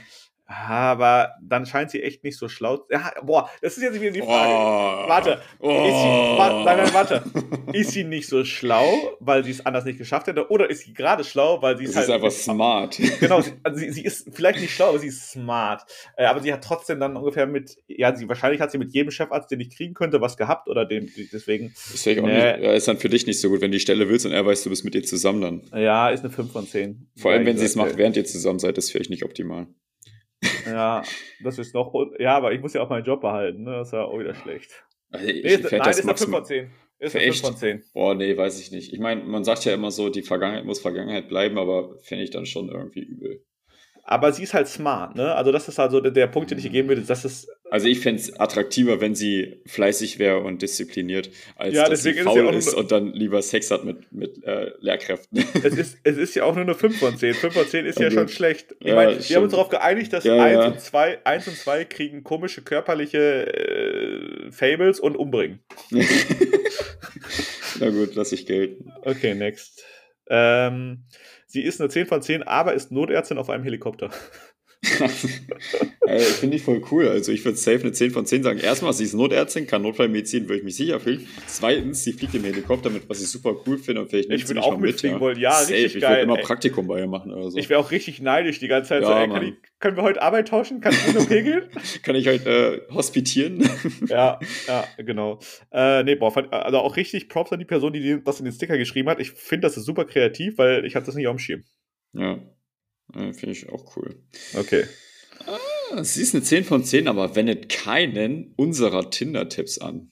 [0.45, 2.85] aber dann scheint sie echt nicht so schlau.
[2.91, 4.51] Ja, boah, das ist jetzt wieder die Frage.
[4.51, 5.69] Oh, warte, oh.
[5.69, 7.23] ist sie, warte, nein, nein, warte.
[7.71, 10.49] Ist sie nicht so schlau, weil sie es anders nicht geschafft hätte?
[10.51, 12.07] Oder ist sie gerade schlau, weil sie es halt.
[12.07, 12.99] ist einfach smart.
[13.19, 15.83] Genau, sie, also sie, sie, ist vielleicht nicht schlau, aber sie ist smart.
[16.17, 19.11] Äh, aber sie hat trotzdem dann ungefähr mit, ja, sie wahrscheinlich hat sie mit jedem
[19.11, 21.73] Chefarzt, den ich kriegen könnte, was gehabt oder den, deswegen.
[21.91, 24.25] Das auch äh, nicht, ist dann für dich nicht so gut, wenn die Stelle willst
[24.25, 25.81] und er weiß, du bist mit ihr zusammen dann.
[25.81, 27.07] Ja, ist eine 5 von 10.
[27.17, 29.67] Vor allem, wenn sie es macht, während ihr zusammen seid, ist vielleicht nicht optimal.
[30.65, 31.03] Ja,
[31.43, 31.93] das ist noch.
[32.19, 33.77] Ja, aber ich muss ja auch meinen Job behalten, ne?
[33.77, 34.83] Das ist ja auch wieder schlecht.
[35.11, 36.71] Also ich, nee, ist, nein, ist eine 5 von 10.
[36.99, 37.83] Ist eine 5 von 10.
[37.93, 38.93] Boah, nee, weiß ich nicht.
[38.93, 42.31] Ich meine, man sagt ja immer so, die Vergangenheit muss Vergangenheit bleiben, aber finde ich
[42.31, 43.43] dann schon irgendwie übel
[44.03, 45.33] aber sie ist halt smart, ne?
[45.33, 47.47] Also das ist also der, der Punkt, den ich geben würde, das ist.
[47.73, 52.13] Also ich fände es attraktiver, wenn sie fleißig wäre und diszipliniert, als ja, dass sie
[52.13, 55.43] faul ist, ist und dann lieber Sex hat mit, mit äh, Lehrkräften.
[55.63, 57.33] Es ist, es ist ja auch nur eine 5 von 10.
[57.33, 58.75] 5 von 10 ist ja, ja schon schlecht.
[58.79, 61.57] Ich ja, meine, wir haben uns darauf geeinigt, dass ja, 1, Und 2, 1 und
[61.57, 65.63] 2 kriegen komische körperliche äh, Fables und umbringen.
[67.79, 68.91] Na gut, lass ich gelten.
[69.01, 69.83] Okay, next.
[70.29, 71.05] Ähm,
[71.47, 74.11] Sie ist eine 10 von 10, aber ist Notärztin auf einem Helikopter.
[76.05, 77.07] Ey, finde ich voll cool.
[77.07, 78.59] Also ich würde safe eine 10 von 10 sagen.
[78.59, 81.25] Erstmal, sie ist Notärztin, kann Notfallmedizin, würde ich mich sicher fühlen.
[81.47, 84.61] Zweitens, sie fliegt im Helikopter mit, was ich super cool finde und vielleicht Ich würde
[84.61, 85.39] auch mitfliegen wollen.
[85.39, 85.73] Ja, safe.
[85.73, 86.11] richtig ich geil.
[86.11, 86.37] würde immer.
[86.37, 87.57] Praktikum bei ihr machen oder so.
[87.57, 89.03] Ich wäre auch richtig neidisch die ganze Zeit.
[89.03, 90.81] Ja, so, ey, kann ich, können wir heute Arbeit tauschen?
[90.81, 91.63] Kannst du okay gehen?
[92.03, 93.67] kann ich halt äh, hospitieren?
[94.07, 95.39] ja, ja, genau.
[95.71, 98.53] Äh, nee, boah, also auch richtig Props an die Person, die die das in den
[98.53, 99.19] Sticker geschrieben hat.
[99.19, 101.63] Ich finde, das ist super kreativ, weil ich hatte das nicht auf dem Schirm.
[102.13, 102.39] ja.
[103.15, 104.15] Äh, finde ich auch cool.
[104.57, 104.83] Okay.
[106.01, 110.09] Sie ist eine 10 von 10, aber wendet keinen unserer Tinder-Tipps an.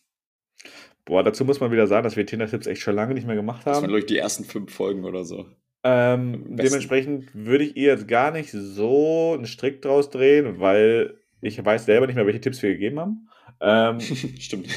[1.06, 3.62] Boah, dazu muss man wieder sagen, dass wir Tinder-Tipps echt schon lange nicht mehr gemacht
[3.62, 3.88] Das waren, haben.
[3.88, 5.47] glaube ich, die ersten fünf Folgen oder so.
[5.84, 11.64] Ähm, dementsprechend würde ich ihr jetzt gar nicht so einen Strick draus drehen, weil ich
[11.64, 13.30] weiß selber nicht mehr, welche Tipps wir gegeben haben.
[13.62, 13.99] Ähm,
[14.39, 14.68] Stimmt.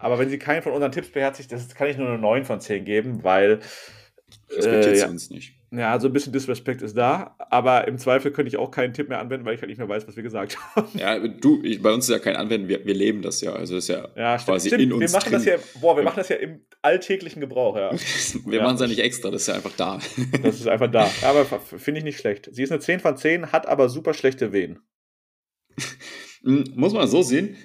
[0.00, 2.60] aber wenn sie keinen von unseren Tipps beherzigt, das kann ich nur eine 9 von
[2.60, 3.60] 10 geben, weil
[4.48, 5.08] Respektiert Äh, sie ja.
[5.08, 5.59] uns nicht.
[5.72, 9.08] Ja, so ein bisschen Disrespect ist da, aber im Zweifel könnte ich auch keinen Tipp
[9.08, 10.88] mehr anwenden, weil ich halt nicht mehr weiß, was wir gesagt haben.
[10.98, 13.52] Ja, du, ich, bei uns ist ja kein Anwenden, wir, wir leben das ja.
[13.52, 14.54] Also ist ja, Ja, stimmt.
[14.56, 14.82] quasi stimmt.
[14.82, 15.54] in wir uns machen das drin.
[15.58, 17.92] ja, boah, wir machen das ja im alltäglichen Gebrauch, ja.
[18.46, 18.62] wir Ja.
[18.64, 19.98] machen es ja nicht extra, das ist ja einfach da.
[20.42, 21.08] Das ist einfach da.
[21.22, 22.48] Aber finde ich nicht schlecht.
[22.52, 24.80] Sie ist eine 10 von 10, hat aber super schlechte Wehen.
[26.42, 27.56] Mm, Muss man so sehen,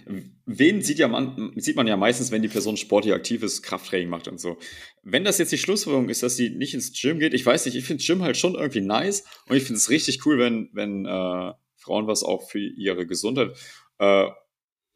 [0.45, 4.27] wen sieht, ja man, sieht man ja meistens, wenn die Person sportlich aktives Krafttraining macht
[4.27, 4.57] und so.
[5.03, 7.75] Wenn das jetzt die Schlussfolgerung ist, dass sie nicht ins Gym geht, ich weiß nicht,
[7.75, 11.05] ich finde Gym halt schon irgendwie nice und ich finde es richtig cool, wenn, wenn
[11.05, 13.51] äh, Frauen was auch für ihre Gesundheit
[13.99, 14.25] äh,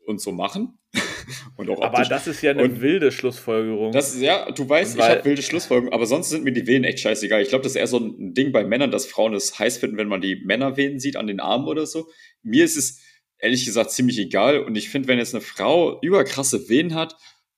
[0.05, 0.75] und so machen.
[1.55, 3.91] und auch Aber das ist ja eine Und- wilde Schlussfolgerung.
[3.91, 6.84] Das ist, ja, du weißt, ich habe wilde Schlussfolgerungen, aber sonst sind mir die Venen
[6.84, 7.43] echt scheißegal.
[7.43, 9.97] Ich glaube, das ist eher so ein Ding bei Männern, dass Frauen es heiß finden,
[9.97, 12.07] wenn man die Männervenen sieht an den Armen oder so.
[12.41, 12.99] Mir ist es
[13.39, 17.15] ehrlich gesagt ziemlich egal und ich finde, wenn jetzt eine Frau überkrasse Venen hat,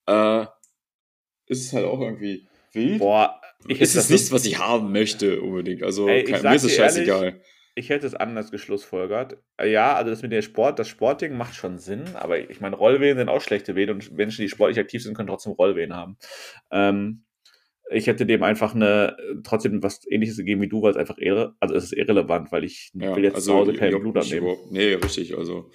[0.08, 0.46] äh,
[1.48, 3.00] ist es halt auch irgendwie wild.
[3.00, 5.84] Boah, ich ist es das nichts, was ich haben möchte unbedingt.
[5.84, 7.42] Also Ey, kein, mir ist es dir ehrlich, scheißegal.
[7.76, 9.38] Ich hätte es anders geschlussfolgert.
[9.58, 12.76] Äh, Ja, also das mit dem Sport, das Sportding macht schon Sinn, aber ich meine,
[12.76, 16.18] Rollwehen sind auch schlechte Wehen und Menschen, die sportlich aktiv sind, können trotzdem Rollwehen haben.
[16.72, 17.24] Ähm,
[17.92, 21.56] ich hätte dem einfach eine, trotzdem was ähnliches gegeben wie du, weil es einfach irre,
[21.60, 24.72] also es ist irrelevant, weil ich Ja, will jetzt also zu Hause kein Blut überhaupt-
[24.72, 25.38] Nee, richtig.
[25.38, 25.70] Also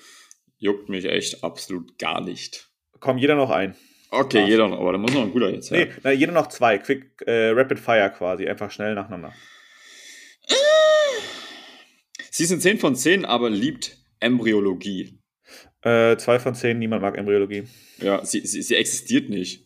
[0.58, 2.68] juckt mich echt absolut gar nicht.
[3.00, 3.74] Komm, jeder noch ein.
[4.10, 4.48] Okay, Krass.
[4.48, 5.86] jeder noch, aber da muss noch ein guter jetzt her.
[5.86, 6.78] Nee, na, jeder noch zwei.
[6.78, 9.32] Quick, äh, Rapid Fire quasi, einfach schnell nacheinander.
[12.30, 15.18] Sie eine 10 von 10, aber liebt Embryologie.
[15.82, 17.64] Äh, zwei von zehn, niemand mag Embryologie.
[17.98, 19.64] Ja, sie, sie, sie existiert nicht.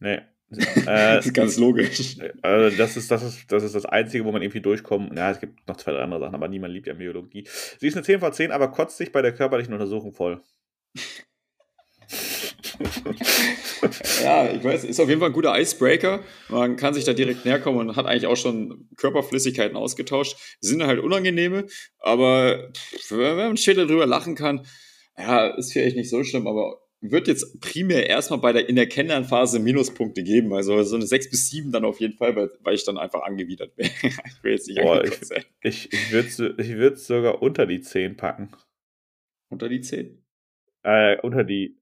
[0.00, 0.20] Nee.
[0.52, 2.16] Das äh, ist ganz logisch.
[2.42, 5.16] Also das ist, das, ist, das ist das Einzige, wo man irgendwie durchkommt.
[5.16, 7.46] Ja, es gibt noch zwei, drei andere Sachen, aber niemand liebt ja Biologie.
[7.78, 10.42] Sie ist eine 10 von 10, aber kotzt sich bei der körperlichen Untersuchung voll.
[14.22, 16.20] Ja, ich weiß, ist auf jeden Fall ein guter Icebreaker.
[16.48, 20.36] Man kann sich da direkt näher kommen und hat eigentlich auch schon Körperflüssigkeiten ausgetauscht.
[20.60, 21.66] Sind halt unangenehme,
[21.98, 22.70] aber
[23.10, 24.64] wenn man später drüber lachen kann,
[25.18, 28.88] ja, ist vielleicht nicht so schlimm, aber wird jetzt primär erstmal bei der, in der
[28.88, 30.54] Kennenlernphase Minuspunkte geben.
[30.54, 33.22] Also so eine 6 bis 7 dann auf jeden Fall, weil, weil ich dann einfach
[33.22, 33.90] angewidert wäre.
[34.02, 35.44] ich will jetzt nicht Boah, sein.
[35.60, 38.52] Ich, ich würde ich würd's sogar unter die 10 packen.
[39.50, 40.24] Unter die 10?
[40.84, 41.81] Äh, unter die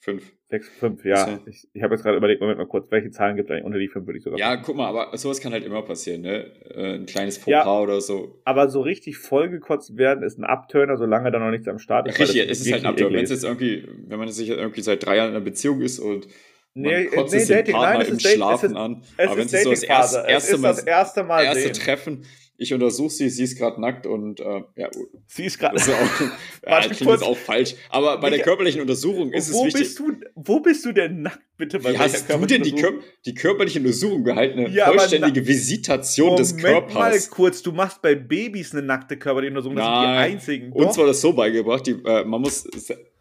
[0.00, 0.32] 5.
[0.48, 1.26] 6, 5, ja.
[1.26, 1.38] So.
[1.46, 3.64] Ich, ich habe jetzt gerade überlegt, Moment mal kurz, welche Zahlen gibt es eigentlich?
[3.66, 6.22] Unter die 5 würde ich sogar Ja, guck mal, aber sowas kann halt immer passieren,
[6.22, 6.46] ne?
[6.74, 7.80] Äh, Ein kleines Fauxpas Ja.
[7.80, 8.40] oder so.
[8.44, 12.18] Aber so richtig vollgekotzt werden ist ein Abturner, solange da noch nichts am Start ist.
[12.18, 13.12] Richtig, es ist halt ein wirklich Abturn.
[13.14, 15.98] Wenn es jetzt irgendwie, wenn man sich irgendwie seit drei Jahren in einer Beziehung ist
[16.00, 16.26] und
[16.74, 19.02] man Nee, kotzt nee, es den Dating, Partner nein, es im Schlafen es ist- an.
[19.18, 21.72] Es Aber wenn es so das erste, erste Mal, das erste Mal erste sehen.
[21.74, 22.24] Treffen,
[22.60, 25.08] ich untersuche sie, sie ist gerade nackt und äh, ja, gut.
[25.26, 25.76] Sie ist gerade.
[25.76, 26.20] Das ist auch,
[26.68, 27.20] ja, klingt kurz.
[27.22, 27.74] jetzt auch falsch.
[27.88, 29.80] Aber bei der körperlichen Untersuchung ist es wo wichtig.
[29.80, 31.82] bist du, wo bist du denn nackt, bitte?
[31.82, 32.74] Wie hast du denn die?
[32.74, 32.92] Kör
[33.24, 34.58] die körperliche Untersuchung gehalten?
[34.58, 37.30] Eine Ja, vollständige Visitation des Moment mal Körpers.
[37.30, 39.76] kurz, du machst bei Babys eine nackte körperliche Untersuchung.
[39.76, 40.32] Das sind die Nein.
[40.32, 40.72] einzigen.
[40.72, 40.98] Uns Doch.
[40.98, 42.64] war das so beigebracht, die, äh, man muss,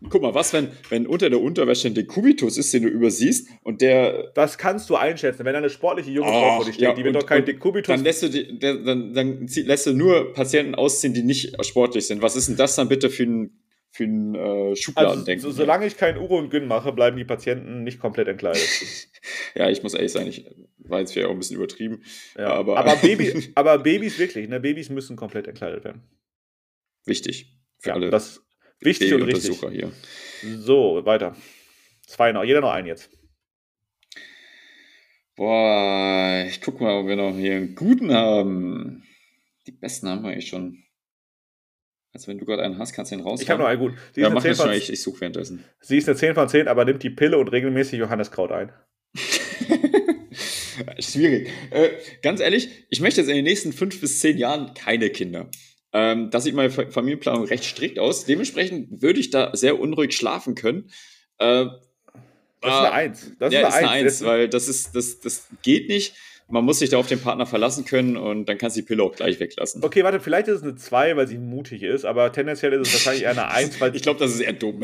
[0.10, 3.82] guck mal, was, wenn, wenn unter der Unterwäsche ein Dekubitus ist, den du übersiehst und
[3.82, 5.43] der, Das kannst du einschätzen.
[5.45, 7.88] Wenn eine sportliche junge Frau vor dir steht, ja, die wird doch kein Dekubitus.
[7.93, 12.22] dann lässt du, die, dann, dann lässt du nur Patienten ausziehen, die nicht sportlich sind.
[12.22, 13.60] Was ist denn das dann bitte für ein,
[13.91, 15.41] für ein äh, also, Schubladendenken?
[15.41, 18.62] so, solange ich kein Uro und Gyn mache, bleiben die Patienten nicht komplett entkleidet.
[19.56, 20.45] ja, ich muss ehrlich sein, ich
[20.78, 22.04] war jetzt vielleicht auch ein bisschen übertrieben.
[22.38, 22.54] Ja.
[22.54, 24.60] Aber- aber, Baby, aber Babys wirklich, ne?
[24.62, 26.04] Babys müssen komplett entkleidet werden.
[27.06, 27.56] Wichtig.
[27.80, 28.41] Für Ja, alle das
[28.82, 29.59] wichtig und richtig.
[29.71, 29.91] Hier.
[30.57, 31.36] So, weiter.
[32.07, 33.09] Zwei noch, jeder noch einen jetzt.
[35.36, 39.03] Boah, ich guck mal, ob wir noch hier einen guten haben.
[39.67, 40.84] Die besten haben wir eigentlich schon.
[42.11, 43.41] Also wenn du gerade einen hast, kannst du den raus.
[43.41, 43.93] Ich habe noch einen gut.
[44.13, 45.63] Sie ist, Ja, eine mach 10 das schon, von, ich, ich suche währenddessen.
[45.80, 48.71] sie ist eine 10 von 10, aber nimmt die Pille und regelmäßig Johanneskraut ein.
[50.99, 51.49] Schwierig.
[51.71, 51.89] Äh,
[52.21, 55.49] ganz ehrlich, ich möchte jetzt in den nächsten fünf bis zehn Jahren keine Kinder.
[55.91, 58.25] Ähm, das sieht meine Familienplanung recht strikt aus.
[58.25, 60.89] Dementsprechend würde ich da sehr unruhig schlafen können.
[61.39, 61.65] Äh,
[62.61, 63.31] das ist eine Eins.
[63.39, 66.15] Das ja, ist eine Eins, ist eine weil das ist, das, das geht nicht.
[66.51, 69.03] Man muss sich da auf den Partner verlassen können und dann kannst du die Pille
[69.03, 69.83] auch gleich weglassen.
[69.83, 72.93] Okay, warte, vielleicht ist es eine 2, weil sie mutig ist, aber tendenziell ist es
[72.93, 73.95] wahrscheinlich eher eine 1, weil.
[73.95, 74.81] ich glaube, das ist eher dumm.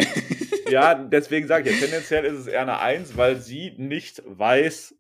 [0.70, 4.94] ja, deswegen sage ich ja, tendenziell ist es eher eine 1, weil sie nicht weiß,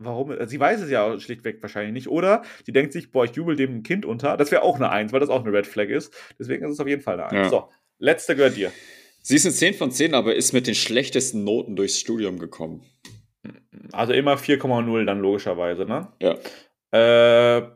[0.00, 0.34] warum.
[0.46, 2.08] Sie weiß es ja schlichtweg wahrscheinlich nicht.
[2.08, 4.36] Oder sie denkt sich, boah, ich jubel dem ein Kind unter.
[4.36, 6.12] Das wäre auch eine 1, weil das auch eine Red Flag ist.
[6.38, 7.32] Deswegen ist es auf jeden Fall eine 1.
[7.34, 7.48] Ja.
[7.48, 8.72] So, letzte gehört dir.
[9.22, 12.82] Sie ist eine 10 von 10, aber ist mit den schlechtesten Noten durchs Studium gekommen.
[13.92, 16.12] Also immer 4,0 dann logischerweise, ne?
[16.20, 16.36] Ja.
[16.92, 17.68] Äh,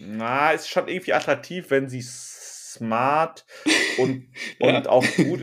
[0.00, 3.44] na, ist schon irgendwie attraktiv, wenn sie smart
[3.98, 4.24] und,
[4.60, 4.76] ja.
[4.78, 5.40] und auch gut.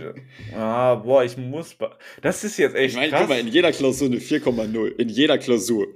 [0.53, 1.78] Ah, boah, ich muss.
[2.22, 2.95] Das ist jetzt echt.
[2.95, 4.95] Ich meine, guck mal, in jeder Klausur eine 4,0.
[4.97, 5.88] In jeder Klausur.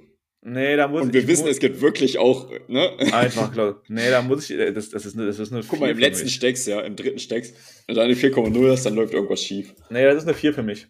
[0.42, 2.90] Nee, da muss Und wir wissen, muss, es gibt wirklich auch, ne?
[3.12, 3.82] Einfach, klar.
[3.88, 6.30] Nee, da muss ich, das, das ist eine, das ist eine Guck mal, im letzten
[6.30, 7.52] Stecks, ja, im dritten Stecks,
[7.86, 9.74] wenn du eine 4,0 hast, dann läuft irgendwas schief.
[9.90, 10.86] Nee, das ist eine 4 für mich.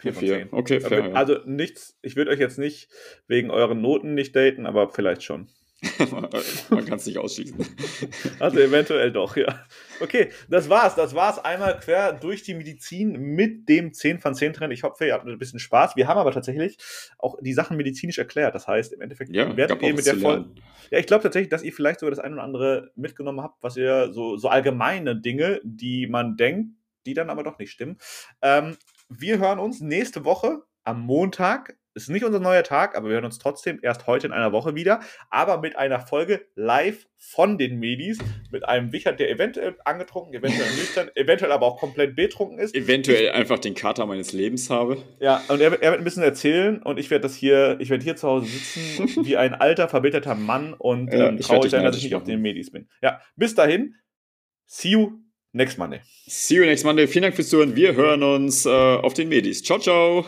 [0.00, 0.48] 4 von 10.
[0.52, 1.14] Okay, fair.
[1.14, 2.88] Also nichts, ich würde euch jetzt nicht
[3.26, 5.48] wegen euren Noten nicht daten, aber vielleicht schon.
[6.70, 7.56] Man kann es nicht ausschließen.
[8.40, 9.64] Also eventuell doch, ja.
[10.00, 10.94] Okay, das war's.
[10.94, 14.72] Das war's einmal quer durch die Medizin mit dem 10 von 10 Trend.
[14.72, 15.96] Ich hoffe, ihr habt ein bisschen Spaß.
[15.96, 16.78] Wir haben aber tatsächlich
[17.18, 18.54] auch die Sachen medizinisch erklärt.
[18.54, 20.50] Das heißt, im Endeffekt ja, werdet ihr mit der Folge.
[20.90, 23.76] Ja, ich glaube tatsächlich, dass ihr vielleicht sogar das ein oder andere mitgenommen habt, was
[23.76, 26.72] ihr so, so allgemeine Dinge, die man denkt,
[27.06, 27.98] die dann aber doch nicht stimmen.
[28.42, 28.76] Ähm,
[29.08, 33.24] wir hören uns nächste Woche am Montag ist nicht unser neuer Tag, aber wir hören
[33.24, 35.00] uns trotzdem erst heute in einer Woche wieder.
[35.30, 38.18] Aber mit einer Folge live von den Medis.
[38.50, 42.74] Mit einem Wichert, der eventuell angetrunken, eventuell nüchtern, eventuell aber auch komplett betrunken ist.
[42.74, 44.98] Eventuell ich, einfach den Kater meines Lebens habe.
[45.20, 48.04] Ja, und er, er wird ein bisschen erzählen und ich werde das hier, ich werde
[48.04, 51.96] hier zu Hause sitzen wie ein alter, verbitterter Mann und ja, ähm, traurig sein, dass
[51.96, 52.88] ich nicht auf den Medis bin.
[53.02, 53.94] Ja, bis dahin.
[54.66, 55.12] See you
[55.52, 56.00] next Monday.
[56.26, 57.06] See you next Monday.
[57.06, 57.74] Vielen Dank fürs Zuhören.
[57.74, 59.62] Wir hören uns äh, auf den Medis.
[59.62, 60.24] Ciao, ciao.